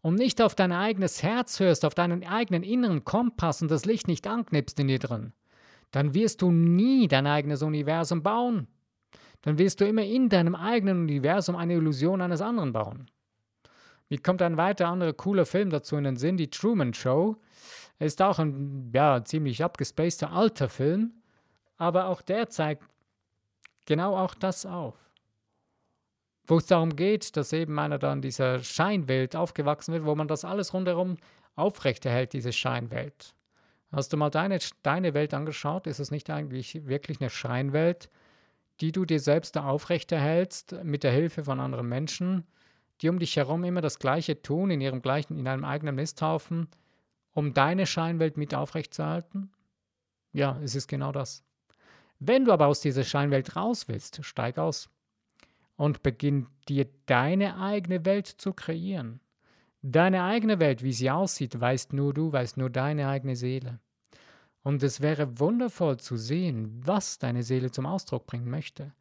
und 0.00 0.14
nicht 0.14 0.40
auf 0.40 0.54
dein 0.54 0.72
eigenes 0.72 1.22
Herz 1.22 1.60
hörst, 1.60 1.84
auf 1.84 1.94
deinen 1.94 2.26
eigenen 2.26 2.62
inneren 2.62 3.04
Kompass 3.04 3.60
und 3.60 3.70
das 3.70 3.84
Licht 3.84 4.08
nicht 4.08 4.26
anknipst 4.26 4.80
in 4.80 4.88
dir 4.88 4.98
drin, 4.98 5.34
dann 5.90 6.14
wirst 6.14 6.40
du 6.40 6.50
nie 6.50 7.08
dein 7.08 7.26
eigenes 7.26 7.60
Universum 7.60 8.22
bauen. 8.22 8.68
Dann 9.42 9.58
wirst 9.58 9.82
du 9.82 9.84
immer 9.86 10.04
in 10.04 10.30
deinem 10.30 10.54
eigenen 10.54 11.02
Universum 11.02 11.54
eine 11.54 11.74
Illusion 11.74 12.22
eines 12.22 12.40
anderen 12.40 12.72
bauen. 12.72 13.10
Mir 14.08 14.22
kommt 14.22 14.40
ein 14.40 14.56
weiter 14.56 14.88
anderer 14.88 15.12
cooler 15.12 15.44
Film 15.44 15.68
dazu 15.68 15.96
in 15.96 16.04
den 16.04 16.16
Sinn, 16.16 16.38
die 16.38 16.48
Truman 16.48 16.94
Show. 16.94 17.36
Ist 17.98 18.22
auch 18.22 18.38
ein 18.38 18.92
ja, 18.94 19.22
ziemlich 19.22 19.62
abgespaceter 19.62 20.32
alter 20.32 20.70
Film, 20.70 21.12
aber 21.76 22.06
auch 22.06 22.22
der 22.22 22.48
zeigt 22.48 22.82
genau 23.86 24.16
auch 24.16 24.34
das 24.34 24.66
auf. 24.66 24.94
Wo 26.46 26.58
es 26.58 26.66
darum 26.66 26.94
geht, 26.94 27.36
dass 27.36 27.52
eben 27.52 27.78
einer 27.78 27.98
da 27.98 28.12
in 28.12 28.22
dieser 28.22 28.62
Scheinwelt 28.62 29.34
aufgewachsen 29.34 29.94
wird, 29.94 30.04
wo 30.04 30.14
man 30.14 30.28
das 30.28 30.44
alles 30.44 30.74
rundherum 30.74 31.16
aufrechterhält, 31.56 32.34
diese 32.34 32.52
Scheinwelt. 32.52 33.34
Hast 33.90 34.12
du 34.12 34.16
mal 34.16 34.30
deine, 34.30 34.58
deine 34.82 35.14
Welt 35.14 35.32
angeschaut? 35.34 35.86
Ist 35.86 36.00
es 36.00 36.10
nicht 36.10 36.28
eigentlich 36.30 36.86
wirklich 36.86 37.20
eine 37.20 37.30
Scheinwelt, 37.30 38.10
die 38.80 38.92
du 38.92 39.04
dir 39.04 39.20
selbst 39.20 39.56
da 39.56 39.64
aufrechterhältst 39.64 40.84
mit 40.84 41.02
der 41.02 41.12
Hilfe 41.12 41.44
von 41.44 41.60
anderen 41.60 41.88
Menschen, 41.88 42.46
die 43.00 43.08
um 43.08 43.18
dich 43.18 43.36
herum 43.36 43.64
immer 43.64 43.80
das 43.80 43.98
Gleiche 43.98 44.42
tun, 44.42 44.70
in 44.70 44.80
ihrem 44.80 45.02
gleichen, 45.02 45.38
in 45.38 45.48
einem 45.48 45.64
eigenen 45.64 45.94
Misthaufen, 45.94 46.68
um 47.32 47.54
deine 47.54 47.86
Scheinwelt 47.86 48.36
mit 48.36 48.54
aufrechtzuerhalten? 48.54 49.50
Ja, 50.32 50.58
es 50.62 50.74
ist 50.74 50.88
genau 50.88 51.12
das. 51.12 51.42
Wenn 52.18 52.44
du 52.44 52.52
aber 52.52 52.66
aus 52.66 52.80
dieser 52.80 53.04
Scheinwelt 53.04 53.56
raus 53.56 53.88
willst, 53.88 54.24
steig 54.24 54.58
aus 54.58 54.88
und 55.76 56.02
beginn 56.02 56.46
dir 56.68 56.88
deine 57.06 57.58
eigene 57.60 58.04
Welt 58.04 58.26
zu 58.26 58.52
kreieren. 58.52 59.20
Deine 59.82 60.24
eigene 60.24 60.58
Welt, 60.58 60.82
wie 60.82 60.92
sie 60.92 61.10
aussieht, 61.10 61.60
weißt 61.60 61.92
nur 61.92 62.14
du, 62.14 62.32
weißt 62.32 62.56
nur 62.56 62.70
deine 62.70 63.08
eigene 63.08 63.36
Seele. 63.36 63.78
Und 64.62 64.82
es 64.82 65.00
wäre 65.00 65.38
wundervoll 65.38 65.98
zu 65.98 66.16
sehen, 66.16 66.80
was 66.84 67.18
deine 67.18 67.44
Seele 67.44 67.70
zum 67.70 67.86
Ausdruck 67.86 68.26
bringen 68.26 68.50
möchte. 68.50 68.92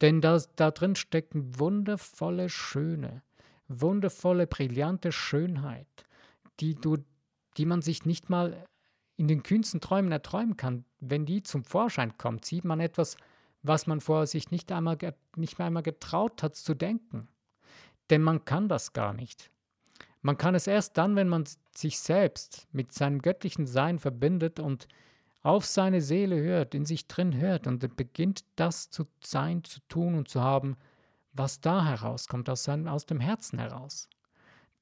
Denn 0.00 0.20
da, 0.20 0.40
da 0.56 0.72
drin 0.72 0.96
stecken 0.96 1.60
wundervolle, 1.60 2.48
schöne, 2.48 3.22
wundervolle, 3.68 4.48
brillante 4.48 5.12
Schönheit, 5.12 5.86
die, 6.58 6.74
du, 6.74 6.96
die 7.56 7.66
man 7.66 7.82
sich 7.82 8.04
nicht 8.04 8.30
mal 8.30 8.66
in 9.16 9.28
den 9.28 9.44
kühnsten 9.44 9.80
Träumen 9.80 10.10
erträumen 10.10 10.56
kann. 10.56 10.84
Wenn 11.04 11.26
die 11.26 11.42
zum 11.42 11.64
Vorschein 11.64 12.16
kommt, 12.16 12.44
sieht 12.44 12.64
man 12.64 12.78
etwas, 12.78 13.16
was 13.64 13.88
man 13.88 14.00
vorher 14.00 14.28
sich 14.28 14.52
nicht 14.52 14.70
einmal, 14.70 14.96
nicht 15.36 15.58
einmal 15.60 15.82
getraut 15.82 16.44
hat 16.44 16.54
zu 16.54 16.74
denken. 16.74 17.26
Denn 18.08 18.22
man 18.22 18.44
kann 18.44 18.68
das 18.68 18.92
gar 18.92 19.12
nicht. 19.12 19.50
Man 20.20 20.38
kann 20.38 20.54
es 20.54 20.68
erst 20.68 20.96
dann, 20.98 21.16
wenn 21.16 21.28
man 21.28 21.44
sich 21.74 21.98
selbst 21.98 22.68
mit 22.70 22.92
seinem 22.92 23.20
göttlichen 23.20 23.66
Sein 23.66 23.98
verbindet 23.98 24.60
und 24.60 24.86
auf 25.42 25.66
seine 25.66 26.00
Seele 26.00 26.40
hört, 26.40 26.72
in 26.72 26.84
sich 26.84 27.08
drin 27.08 27.36
hört 27.36 27.66
und 27.66 27.96
beginnt 27.96 28.44
das 28.54 28.88
zu 28.88 29.08
sein, 29.24 29.64
zu 29.64 29.80
tun 29.88 30.14
und 30.14 30.28
zu 30.28 30.40
haben, 30.40 30.76
was 31.32 31.60
da 31.60 31.84
herauskommt, 31.84 32.48
aus, 32.48 32.62
seinem, 32.62 32.86
aus 32.86 33.06
dem 33.06 33.18
Herzen 33.18 33.58
heraus. 33.58 34.08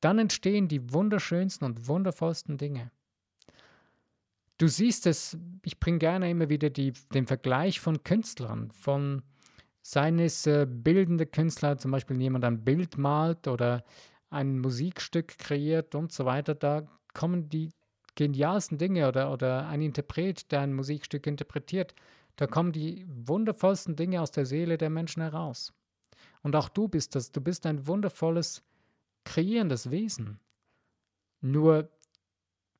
Dann 0.02 0.18
entstehen 0.18 0.68
die 0.68 0.92
wunderschönsten 0.92 1.64
und 1.64 1.88
wundervollsten 1.88 2.58
Dinge. 2.58 2.90
Du 4.60 4.68
siehst 4.68 5.06
es, 5.06 5.38
ich 5.64 5.80
bringe 5.80 5.96
gerne 5.96 6.28
immer 6.28 6.50
wieder 6.50 6.68
die, 6.68 6.92
den 7.14 7.26
Vergleich 7.26 7.80
von 7.80 8.04
Künstlern, 8.04 8.70
von 8.72 9.22
seines 9.80 10.46
äh, 10.46 10.66
bildende 10.68 11.24
Künstler, 11.24 11.78
zum 11.78 11.92
Beispiel 11.92 12.20
jemand 12.20 12.44
ein 12.44 12.62
Bild 12.62 12.98
malt 12.98 13.48
oder 13.48 13.82
ein 14.28 14.58
Musikstück 14.58 15.38
kreiert 15.38 15.94
und 15.94 16.12
so 16.12 16.26
weiter, 16.26 16.54
da 16.54 16.86
kommen 17.14 17.48
die 17.48 17.70
genialsten 18.16 18.76
Dinge 18.76 19.08
oder, 19.08 19.32
oder 19.32 19.66
ein 19.66 19.80
Interpret, 19.80 20.52
der 20.52 20.60
ein 20.60 20.74
Musikstück 20.74 21.26
interpretiert, 21.26 21.94
da 22.36 22.46
kommen 22.46 22.72
die 22.72 23.06
wundervollsten 23.08 23.96
Dinge 23.96 24.20
aus 24.20 24.30
der 24.30 24.44
Seele 24.44 24.76
der 24.76 24.90
Menschen 24.90 25.22
heraus. 25.22 25.72
Und 26.42 26.54
auch 26.54 26.68
du 26.68 26.86
bist 26.86 27.14
das, 27.14 27.32
du 27.32 27.40
bist 27.40 27.64
ein 27.64 27.86
wundervolles, 27.86 28.62
kreierendes 29.24 29.90
Wesen. 29.90 30.38
Nur 31.40 31.88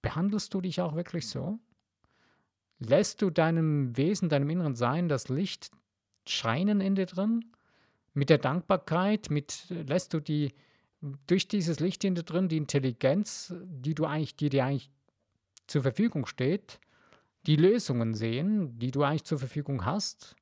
behandelst 0.03 0.53
du 0.53 0.61
dich 0.61 0.83
auch 0.83 0.95
wirklich 0.95 1.27
so? 1.27 1.59
Lässt 2.81 3.21
du 3.21 3.29
deinem 3.29 3.97
Wesen, 3.97 4.31
deinem 4.31 4.49
inneren 4.49 4.75
Sein 4.75 5.09
das 5.09 5.29
Licht 5.29 5.71
scheinen 6.27 6.81
in 6.81 6.95
dir 6.95 7.07
drin? 7.07 7.45
Mit 8.14 8.31
der 8.31 8.38
Dankbarkeit, 8.38 9.31
mit, 9.31 9.66
lässt 9.69 10.14
du 10.14 10.21
die, 10.21 10.55
durch 11.27 11.47
dieses 11.47 11.79
Licht 11.79 12.03
in 12.05 12.14
dir 12.14 12.23
drin 12.23 12.49
die 12.49 12.57
Intelligenz, 12.57 13.55
die 13.64 13.95
du 13.95 14.07
eigentlich, 14.07 14.35
die 14.35 14.49
dir 14.49 14.64
eigentlich 14.64 14.90
zur 15.66 15.83
Verfügung 15.83 16.25
steht, 16.27 16.81
die 17.47 17.57
Lösungen 17.57 18.14
sehen, 18.14 18.79
die 18.79 18.90
du 18.90 19.03
eigentlich 19.03 19.25
zur 19.25 19.38
Verfügung 19.38 19.85
hast, 19.85 20.35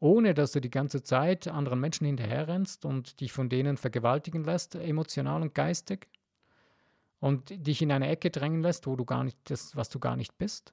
ohne 0.00 0.32
dass 0.32 0.52
du 0.52 0.60
die 0.60 0.70
ganze 0.70 1.02
Zeit 1.02 1.46
anderen 1.46 1.80
Menschen 1.80 2.06
hinterherrennst 2.06 2.86
und 2.86 3.20
dich 3.20 3.32
von 3.32 3.50
denen 3.50 3.76
vergewaltigen 3.76 4.44
lässt, 4.44 4.74
emotional 4.74 5.42
und 5.42 5.54
geistig, 5.54 6.08
und 7.20 7.50
dich 7.66 7.82
in 7.82 7.92
eine 7.92 8.08
Ecke 8.08 8.30
drängen 8.30 8.62
lässt, 8.62 8.86
wo 8.86 8.96
du 8.96 9.04
gar 9.04 9.24
nicht 9.24 9.38
das, 9.44 9.76
was 9.76 9.88
du 9.88 9.98
gar 9.98 10.16
nicht 10.16 10.36
bist. 10.38 10.72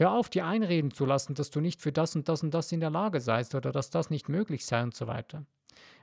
Hör 0.00 0.12
auf, 0.12 0.30
dir 0.30 0.46
einreden 0.46 0.92
zu 0.92 1.04
lassen, 1.04 1.34
dass 1.34 1.50
du 1.50 1.60
nicht 1.60 1.82
für 1.82 1.92
das 1.92 2.16
und 2.16 2.26
das 2.26 2.42
und 2.42 2.54
das 2.54 2.72
in 2.72 2.80
der 2.80 2.88
Lage 2.88 3.20
seist 3.20 3.54
oder 3.54 3.70
dass 3.70 3.90
das 3.90 4.08
nicht 4.08 4.30
möglich 4.30 4.64
sei 4.64 4.82
und 4.82 4.94
so 4.94 5.06
weiter. 5.06 5.44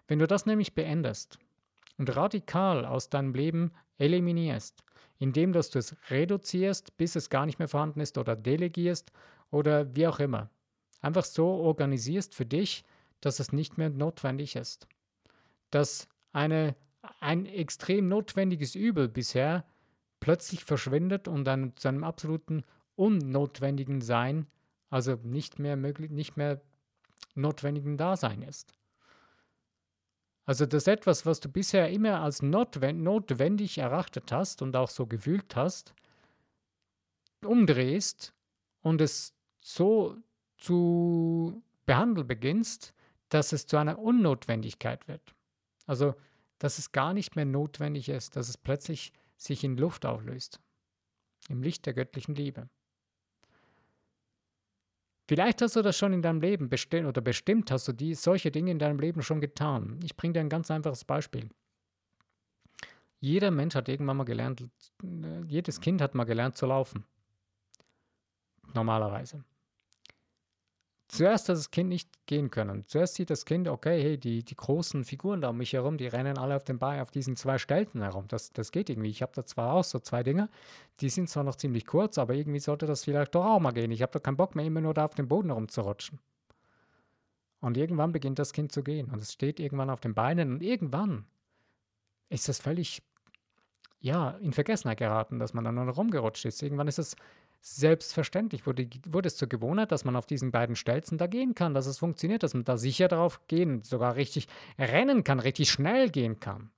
Wenn 0.08 0.20
du 0.20 0.28
das 0.28 0.46
nämlich 0.46 0.76
beendest 0.76 1.40
und 1.98 2.16
radikal 2.16 2.86
aus 2.86 3.10
deinem 3.10 3.34
Leben 3.34 3.72
eliminierst, 3.98 4.84
indem 5.18 5.52
dass 5.52 5.72
du 5.72 5.80
es 5.80 5.96
reduzierst, 6.12 6.96
bis 6.98 7.16
es 7.16 7.32
gar 7.32 7.48
nicht 7.48 7.58
mehr 7.58 7.68
vorhanden 7.68 8.00
ist 8.00 8.20
oder 8.20 8.36
delegierst 8.36 9.12
oder 9.50 9.96
wie 9.96 10.06
auch 10.06 10.20
immer, 10.20 10.52
einfach 11.02 11.26
so 11.26 11.48
organisierst 11.48 12.36
für 12.36 12.46
dich, 12.46 12.86
dass 13.20 13.40
es 13.40 13.52
nicht 13.52 13.80
mehr 13.80 13.90
notwendig 13.90 14.56
ist. 14.58 14.88
Dass 15.72 16.08
eine, 16.34 16.76
ein 17.20 17.48
extrem 17.48 18.10
notwendiges 18.10 18.76
Übel 18.76 19.10
bisher 19.10 19.66
plötzlich 20.20 20.66
verschwindet 20.66 21.28
und 21.28 21.46
dann 21.46 21.76
zu 21.78 21.88
einem 21.88 22.04
absoluten 22.04 22.64
unnotwendigen 22.98 24.02
Sein, 24.02 24.48
also 24.90 25.16
nicht 25.24 25.60
mehr 25.60 25.78
möglich, 25.78 26.12
nicht 26.12 26.36
mehr 26.36 26.62
notwendigen 27.36 27.98
Dasein 27.98 28.42
ist. 28.42 28.74
Also 30.46 30.66
dass 30.66 30.88
etwas, 30.88 31.26
was 31.26 31.40
du 31.40 31.50
bisher 31.50 31.90
immer 31.90 32.22
als 32.22 32.42
notwendig 32.42 33.78
erachtet 33.78 34.32
hast 34.32 34.62
und 34.62 34.76
auch 34.76 34.90
so 34.90 35.06
gefühlt 35.06 35.56
hast, 35.56 35.94
umdrehst 37.44 38.34
und 38.82 39.02
es 39.02 39.36
so 39.62 40.18
zu 40.58 41.62
behandeln 41.86 42.28
beginnst, 42.28 42.94
dass 43.30 43.52
es 43.52 43.68
zu 43.68 43.78
einer 43.78 44.00
Unnotwendigkeit 44.00 45.08
wird. 45.08 45.36
Also, 45.86 46.16
dass 46.60 46.80
es 46.80 46.92
gar 46.92 47.14
nicht 47.14 47.36
mehr 47.36 47.46
notwendig 47.46 48.10
ist, 48.10 48.36
dass 48.36 48.50
es 48.50 48.58
plötzlich 48.58 49.14
sich 49.38 49.64
in 49.64 49.78
Luft 49.78 50.06
auflöst, 50.06 50.60
im 51.50 51.62
Licht 51.62 51.86
der 51.86 51.94
göttlichen 51.94 52.36
Liebe. 52.36 52.70
Vielleicht 55.28 55.62
hast 55.62 55.76
du 55.76 55.82
das 55.82 55.98
schon 55.98 56.14
in 56.14 56.22
deinem 56.22 56.40
Leben 56.40 56.70
bestimmt 56.70 57.08
oder 57.08 57.20
bestimmt 57.20 57.70
hast 57.70 57.88
du 57.88 57.92
die, 57.92 58.14
solche 58.14 58.50
Dinge 58.50 58.72
in 58.72 58.80
deinem 58.80 59.00
Leben 59.00 59.22
schon 59.22 59.42
getan. 59.42 60.00
Ich 60.04 60.16
bringe 60.16 60.34
dir 60.34 60.40
ein 60.40 60.50
ganz 60.50 60.72
einfaches 60.72 61.04
Beispiel. 61.04 61.50
Jeder 63.20 63.52
Mensch 63.52 63.76
hat 63.76 63.90
irgendwann 63.90 64.18
mal 64.18 64.24
gelernt, 64.24 64.64
jedes 65.48 65.82
Kind 65.82 66.02
hat 66.02 66.16
mal 66.16 66.24
gelernt 66.24 66.56
zu 66.56 66.66
laufen. 66.68 67.04
Normalerweise. 68.74 69.44
Zuerst 71.08 71.50
hat 71.50 71.56
das 71.56 71.72
Kind 71.72 71.90
nicht 71.90 72.10
gehen 72.26 72.52
können. 72.52 72.86
Zuerst 72.88 73.16
sieht 73.16 73.30
das 73.30 73.46
Kind, 73.46 73.68
okay, 73.68 74.02
hey, 74.02 74.18
die, 74.18 74.44
die 74.44 74.56
großen 74.56 75.04
Figuren 75.06 75.42
da 75.42 75.50
um 75.50 75.58
mich 75.58 75.74
herum, 75.74 75.98
die 75.98 76.08
rennen 76.08 76.38
alle 76.38 76.56
auf 76.56 76.64
den 76.64 76.80
Bein, 76.80 77.02
auf 77.02 77.12
diesen 77.12 77.36
zwei 77.36 77.58
Stelzen 77.58 78.02
herum. 78.02 78.26
Das, 78.28 78.52
das 78.52 78.72
geht 78.72 78.90
irgendwie. 78.90 79.10
Ich 79.10 79.22
habe 79.22 79.32
da 79.36 79.46
zwar 79.46 79.74
auch 79.74 79.84
so 79.84 80.00
zwei 80.00 80.24
Dinger, 80.24 80.50
die 81.00 81.10
sind 81.10 81.30
zwar 81.30 81.44
noch 81.44 81.56
ziemlich 81.56 81.86
kurz, 81.86 82.18
aber 82.18 82.34
irgendwie 82.34 82.60
sollte 82.60 82.86
das 82.86 83.04
vielleicht 83.04 83.36
doch 83.36 83.46
auch 83.46 83.60
mal 83.60 83.72
gehen. 83.72 83.92
Ich 83.92 84.02
habe 84.02 84.12
da 84.12 84.20
keinen 84.20 84.38
Bock 84.38 84.56
mehr, 84.56 84.66
immer 84.66 84.82
nur 84.82 84.94
da 84.94 85.06
auf 85.06 85.16
dem 85.16 85.28
Boden 85.28 85.50
herumzurutschen. 85.50 86.20
Und 87.60 87.78
irgendwann 87.78 88.12
beginnt 88.12 88.40
das 88.40 88.54
Kind 88.54 88.72
zu 88.72 88.84
gehen 88.84 89.10
und 89.10 89.22
es 89.22 89.34
steht 89.34 89.60
irgendwann 89.60 89.90
auf 89.90 90.00
den 90.00 90.14
Beinen 90.14 90.52
und 90.52 90.62
irgendwann 90.62 91.26
ist 92.30 92.48
das 92.50 92.60
völlig, 92.60 93.02
ja, 94.00 94.32
in 94.42 94.54
Vergessenheit 94.54 95.00
geraten, 95.00 95.40
dass 95.40 95.54
man 95.54 95.64
da 95.64 95.72
nur 95.72 95.88
rumgerutscht 95.88 96.46
ist. 96.46 96.62
Irgendwann 96.62 96.88
ist 96.88 97.00
es 97.00 97.16
selbstverständlich, 97.62 98.66
wurde, 98.66 98.88
wurde 99.06 99.28
es 99.28 99.38
zur 99.38 99.50
Gewohnheit, 99.50 99.92
dass 99.92 100.06
man 100.06 100.16
auf 100.16 100.26
diesen 100.26 100.52
beiden 100.52 100.76
Stelzen 100.76 101.18
da 101.18 101.28
gehen 101.28 101.56
kann, 101.56 101.74
dass 101.74 101.86
es 101.86 101.98
funktioniert, 101.98 102.44
dass 102.44 102.54
man 102.54 102.64
da 102.64 102.78
sicher 102.78 103.08
drauf 103.08 103.48
gehen, 103.48 103.84
sogar 103.84 104.16
richtig 104.16 104.48
rennen 104.78 105.24
kann, 105.24 105.40
richtig 105.40 105.72
schnell 105.72 106.10
gehen 106.10 106.40
kann. 106.40 106.72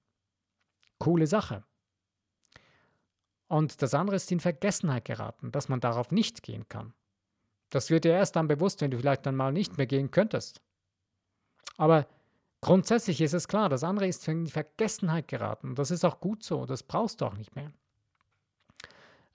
Coole 0.97 1.27
Sache. 1.27 1.63
Und 3.47 3.81
das 3.81 3.93
andere 3.93 4.15
ist 4.15 4.31
in 4.31 4.39
Vergessenheit 4.39 5.05
geraten, 5.05 5.51
dass 5.51 5.69
man 5.69 5.79
darauf 5.79 6.11
nicht 6.11 6.43
gehen 6.43 6.67
kann. 6.67 6.93
Das 7.69 7.89
wird 7.89 8.03
dir 8.03 8.13
erst 8.13 8.35
dann 8.35 8.47
bewusst, 8.47 8.81
wenn 8.81 8.91
du 8.91 8.97
vielleicht 8.97 9.25
dann 9.25 9.35
mal 9.35 9.51
nicht 9.51 9.77
mehr 9.77 9.87
gehen 9.87 10.11
könntest. 10.11 10.61
Aber 11.77 12.07
grundsätzlich 12.61 13.21
ist 13.21 13.33
es 13.33 13.47
klar, 13.47 13.69
das 13.69 13.83
andere 13.83 14.07
ist 14.07 14.27
in 14.27 14.47
Vergessenheit 14.47 15.27
geraten. 15.27 15.75
Das 15.75 15.91
ist 15.91 16.03
auch 16.03 16.19
gut 16.19 16.43
so, 16.43 16.65
das 16.65 16.83
brauchst 16.83 17.21
du 17.21 17.25
auch 17.25 17.35
nicht 17.35 17.55
mehr. 17.55 17.71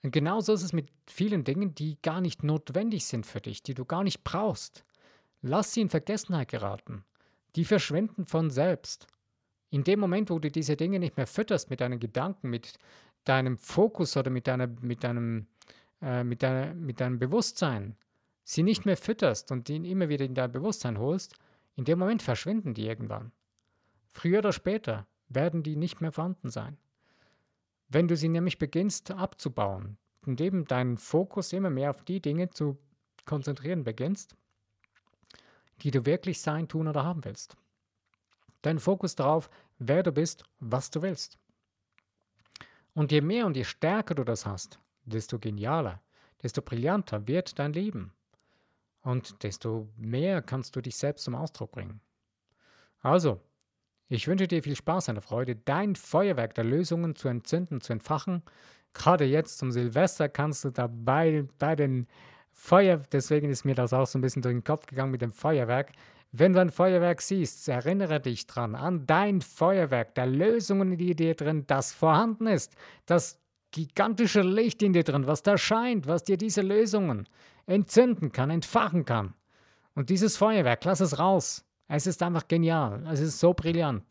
Und 0.05 0.11
genauso 0.11 0.53
ist 0.53 0.61
es 0.61 0.71
mit 0.71 0.89
vielen 1.07 1.43
Dingen, 1.43 1.73
die 1.73 1.99
gar 1.99 2.21
nicht 2.21 2.43
notwendig 2.43 3.07
sind 3.07 3.25
für 3.25 3.41
dich, 3.41 3.63
die 3.63 3.73
du 3.73 3.85
gar 3.85 4.03
nicht 4.03 4.23
brauchst. 4.23 4.85
Lass 5.41 5.73
sie 5.73 5.81
in 5.81 5.89
Vergessenheit 5.89 6.47
geraten. 6.47 7.03
Die 7.55 7.65
verschwinden 7.65 8.27
von 8.27 8.51
selbst. 8.51 9.07
In 9.71 9.83
dem 9.83 9.99
Moment, 9.99 10.29
wo 10.29 10.37
du 10.37 10.51
diese 10.51 10.75
Dinge 10.75 10.99
nicht 10.99 11.17
mehr 11.17 11.25
fütterst 11.25 11.71
mit 11.71 11.81
deinen 11.81 11.99
Gedanken, 11.99 12.51
mit 12.51 12.77
deinem 13.23 13.57
Fokus 13.57 14.15
oder 14.15 14.29
mit, 14.29 14.45
deiner, 14.45 14.67
mit, 14.67 15.03
deinem, 15.03 15.47
äh, 16.03 16.23
mit, 16.23 16.43
deiner, 16.43 16.75
mit 16.75 16.99
deinem 17.01 17.17
Bewusstsein, 17.17 17.95
sie 18.43 18.61
nicht 18.61 18.85
mehr 18.85 18.97
fütterst 18.97 19.51
und 19.51 19.67
ihn 19.71 19.85
immer 19.85 20.07
wieder 20.07 20.23
in 20.25 20.35
dein 20.35 20.51
Bewusstsein 20.51 20.99
holst, 20.99 21.33
in 21.77 21.83
dem 21.83 21.97
Moment 21.97 22.21
verschwinden 22.21 22.75
die 22.75 22.85
irgendwann. 22.85 23.31
Früher 24.11 24.37
oder 24.37 24.53
später 24.53 25.07
werden 25.29 25.63
die 25.63 25.75
nicht 25.75 25.99
mehr 25.99 26.11
vorhanden 26.11 26.51
sein. 26.51 26.77
Wenn 27.87 28.07
du 28.07 28.15
sie 28.15 28.29
nämlich 28.29 28.57
beginnst 28.57 29.11
abzubauen 29.11 29.97
eben 30.41 30.65
deinen 30.65 30.97
Fokus 30.97 31.53
immer 31.53 31.69
mehr 31.69 31.91
auf 31.91 32.03
die 32.03 32.19
Dinge 32.19 32.49
zu 32.49 32.79
konzentrieren 33.25 33.83
beginnst, 33.83 34.35
die 35.81 35.91
du 35.91 36.05
wirklich 36.05 36.41
sein, 36.41 36.67
tun 36.67 36.87
oder 36.87 37.03
haben 37.03 37.23
willst. 37.25 37.55
Dein 38.61 38.79
Fokus 38.79 39.15
darauf, 39.15 39.49
wer 39.77 40.03
du 40.03 40.11
bist, 40.11 40.43
was 40.59 40.89
du 40.89 41.01
willst. 41.01 41.37
Und 42.93 43.11
je 43.11 43.21
mehr 43.21 43.45
und 43.45 43.57
je 43.57 43.65
stärker 43.65 44.15
du 44.15 44.23
das 44.23 44.45
hast, 44.45 44.79
desto 45.03 45.37
genialer, 45.37 46.01
desto 46.41 46.61
brillanter 46.61 47.27
wird 47.27 47.59
dein 47.59 47.73
Leben. 47.73 48.13
Und 49.01 49.43
desto 49.43 49.87
mehr 49.97 50.41
kannst 50.41 50.75
du 50.75 50.81
dich 50.81 50.95
selbst 50.95 51.25
zum 51.25 51.35
Ausdruck 51.35 51.73
bringen. 51.73 52.01
Also, 53.01 53.39
ich 54.07 54.27
wünsche 54.27 54.47
dir 54.47 54.61
viel 54.61 54.75
Spaß 54.75 55.09
und 55.09 55.21
Freude, 55.21 55.55
dein 55.55 55.95
Feuerwerk 55.95 56.53
der 56.55 56.63
Lösungen 56.63 57.15
zu 57.15 57.27
entzünden, 57.27 57.81
zu 57.81 57.93
entfachen. 57.93 58.43
Gerade 58.93 59.25
jetzt 59.25 59.57
zum 59.57 59.71
Silvester 59.71 60.29
kannst 60.29 60.63
du 60.63 60.69
dabei 60.69 61.45
bei 61.57 61.75
den 61.75 62.07
Feuer, 62.51 63.01
deswegen 63.11 63.49
ist 63.49 63.65
mir 63.65 63.75
das 63.75 63.93
auch 63.93 64.07
so 64.07 64.17
ein 64.17 64.21
bisschen 64.21 64.41
durch 64.41 64.53
den 64.53 64.63
Kopf 64.63 64.85
gegangen 64.85 65.11
mit 65.11 65.21
dem 65.21 65.33
Feuerwerk. 65.33 65.91
Wenn 66.31 66.53
du 66.53 66.61
ein 66.61 66.69
Feuerwerk 66.69 67.21
siehst, 67.21 67.67
erinnere 67.67 68.19
dich 68.19 68.47
dran 68.47 68.75
an 68.75 69.05
dein 69.05 69.41
Feuerwerk 69.41 70.15
der 70.15 70.27
Lösungen 70.27 70.93
in 70.93 71.15
dir 71.15 71.35
drin, 71.35 71.65
das 71.67 71.93
vorhanden 71.93 72.47
ist, 72.47 72.75
das 73.05 73.41
gigantische 73.71 74.41
Licht 74.41 74.81
in 74.83 74.93
dir 74.93 75.03
drin, 75.03 75.27
was 75.27 75.43
da 75.43 75.57
scheint, 75.57 76.07
was 76.07 76.23
dir 76.23 76.37
diese 76.37 76.61
Lösungen 76.61 77.27
entzünden 77.65 78.31
kann, 78.31 78.49
entfachen 78.49 79.05
kann. 79.05 79.33
Und 79.95 80.09
dieses 80.09 80.37
Feuerwerk, 80.37 80.83
lass 80.85 80.99
es 80.99 81.19
raus. 81.19 81.64
Es 81.87 82.07
ist 82.07 82.21
einfach 82.23 82.47
genial. 82.47 83.05
Es 83.11 83.19
ist 83.19 83.39
so 83.39 83.53
brillant. 83.53 84.03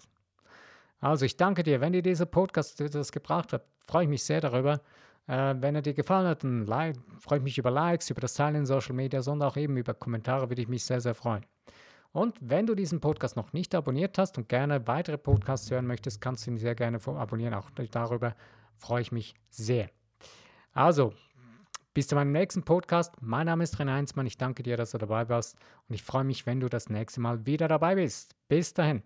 Also 1.00 1.24
ich 1.24 1.36
danke 1.36 1.62
dir. 1.62 1.80
Wenn 1.80 1.92
dir 1.92 2.02
dieser 2.02 2.26
Podcast 2.26 2.80
etwas 2.80 3.12
gebracht 3.12 3.52
hat, 3.52 3.64
freue 3.86 4.04
ich 4.04 4.08
mich 4.08 4.22
sehr 4.22 4.40
darüber. 4.40 4.80
Äh, 5.26 5.54
wenn 5.58 5.74
er 5.74 5.82
dir 5.82 5.94
gefallen 5.94 6.26
hat, 6.26 6.44
dann 6.44 6.66
like, 6.66 6.96
freue 7.18 7.38
ich 7.38 7.44
mich 7.44 7.58
über 7.58 7.70
Likes, 7.70 8.10
über 8.10 8.20
das 8.20 8.34
Teilen 8.34 8.56
in 8.56 8.66
Social 8.66 8.94
Media, 8.94 9.22
sondern 9.22 9.48
auch 9.48 9.56
eben 9.56 9.76
über 9.76 9.94
Kommentare 9.94 10.48
würde 10.50 10.62
ich 10.62 10.68
mich 10.68 10.84
sehr, 10.84 11.00
sehr 11.00 11.14
freuen. 11.14 11.44
Und 12.12 12.38
wenn 12.40 12.66
du 12.66 12.74
diesen 12.74 13.00
Podcast 13.00 13.34
noch 13.36 13.52
nicht 13.52 13.74
abonniert 13.74 14.18
hast 14.18 14.38
und 14.38 14.48
gerne 14.48 14.86
weitere 14.86 15.18
Podcasts 15.18 15.70
hören 15.70 15.86
möchtest, 15.86 16.20
kannst 16.20 16.46
du 16.46 16.52
ihn 16.52 16.58
sehr 16.58 16.74
gerne 16.74 17.00
abonnieren. 17.04 17.54
Auch 17.54 17.70
darüber 17.90 18.36
freue 18.76 19.02
ich 19.02 19.10
mich 19.10 19.34
sehr. 19.50 19.90
Also, 20.72 21.12
bis 21.94 22.08
zu 22.08 22.16
meinem 22.16 22.32
nächsten 22.32 22.64
Podcast. 22.64 23.14
Mein 23.20 23.46
Name 23.46 23.62
ist 23.62 23.76
René 23.76 23.92
Heinzmann. 23.92 24.26
Ich 24.26 24.36
danke 24.36 24.64
dir, 24.64 24.76
dass 24.76 24.90
du 24.90 24.98
dabei 24.98 25.28
warst 25.28 25.56
und 25.88 25.94
ich 25.94 26.02
freue 26.02 26.24
mich, 26.24 26.44
wenn 26.44 26.58
du 26.58 26.68
das 26.68 26.90
nächste 26.90 27.20
Mal 27.20 27.46
wieder 27.46 27.68
dabei 27.68 27.94
bist. 27.94 28.34
Bis 28.48 28.74
dahin. 28.74 29.04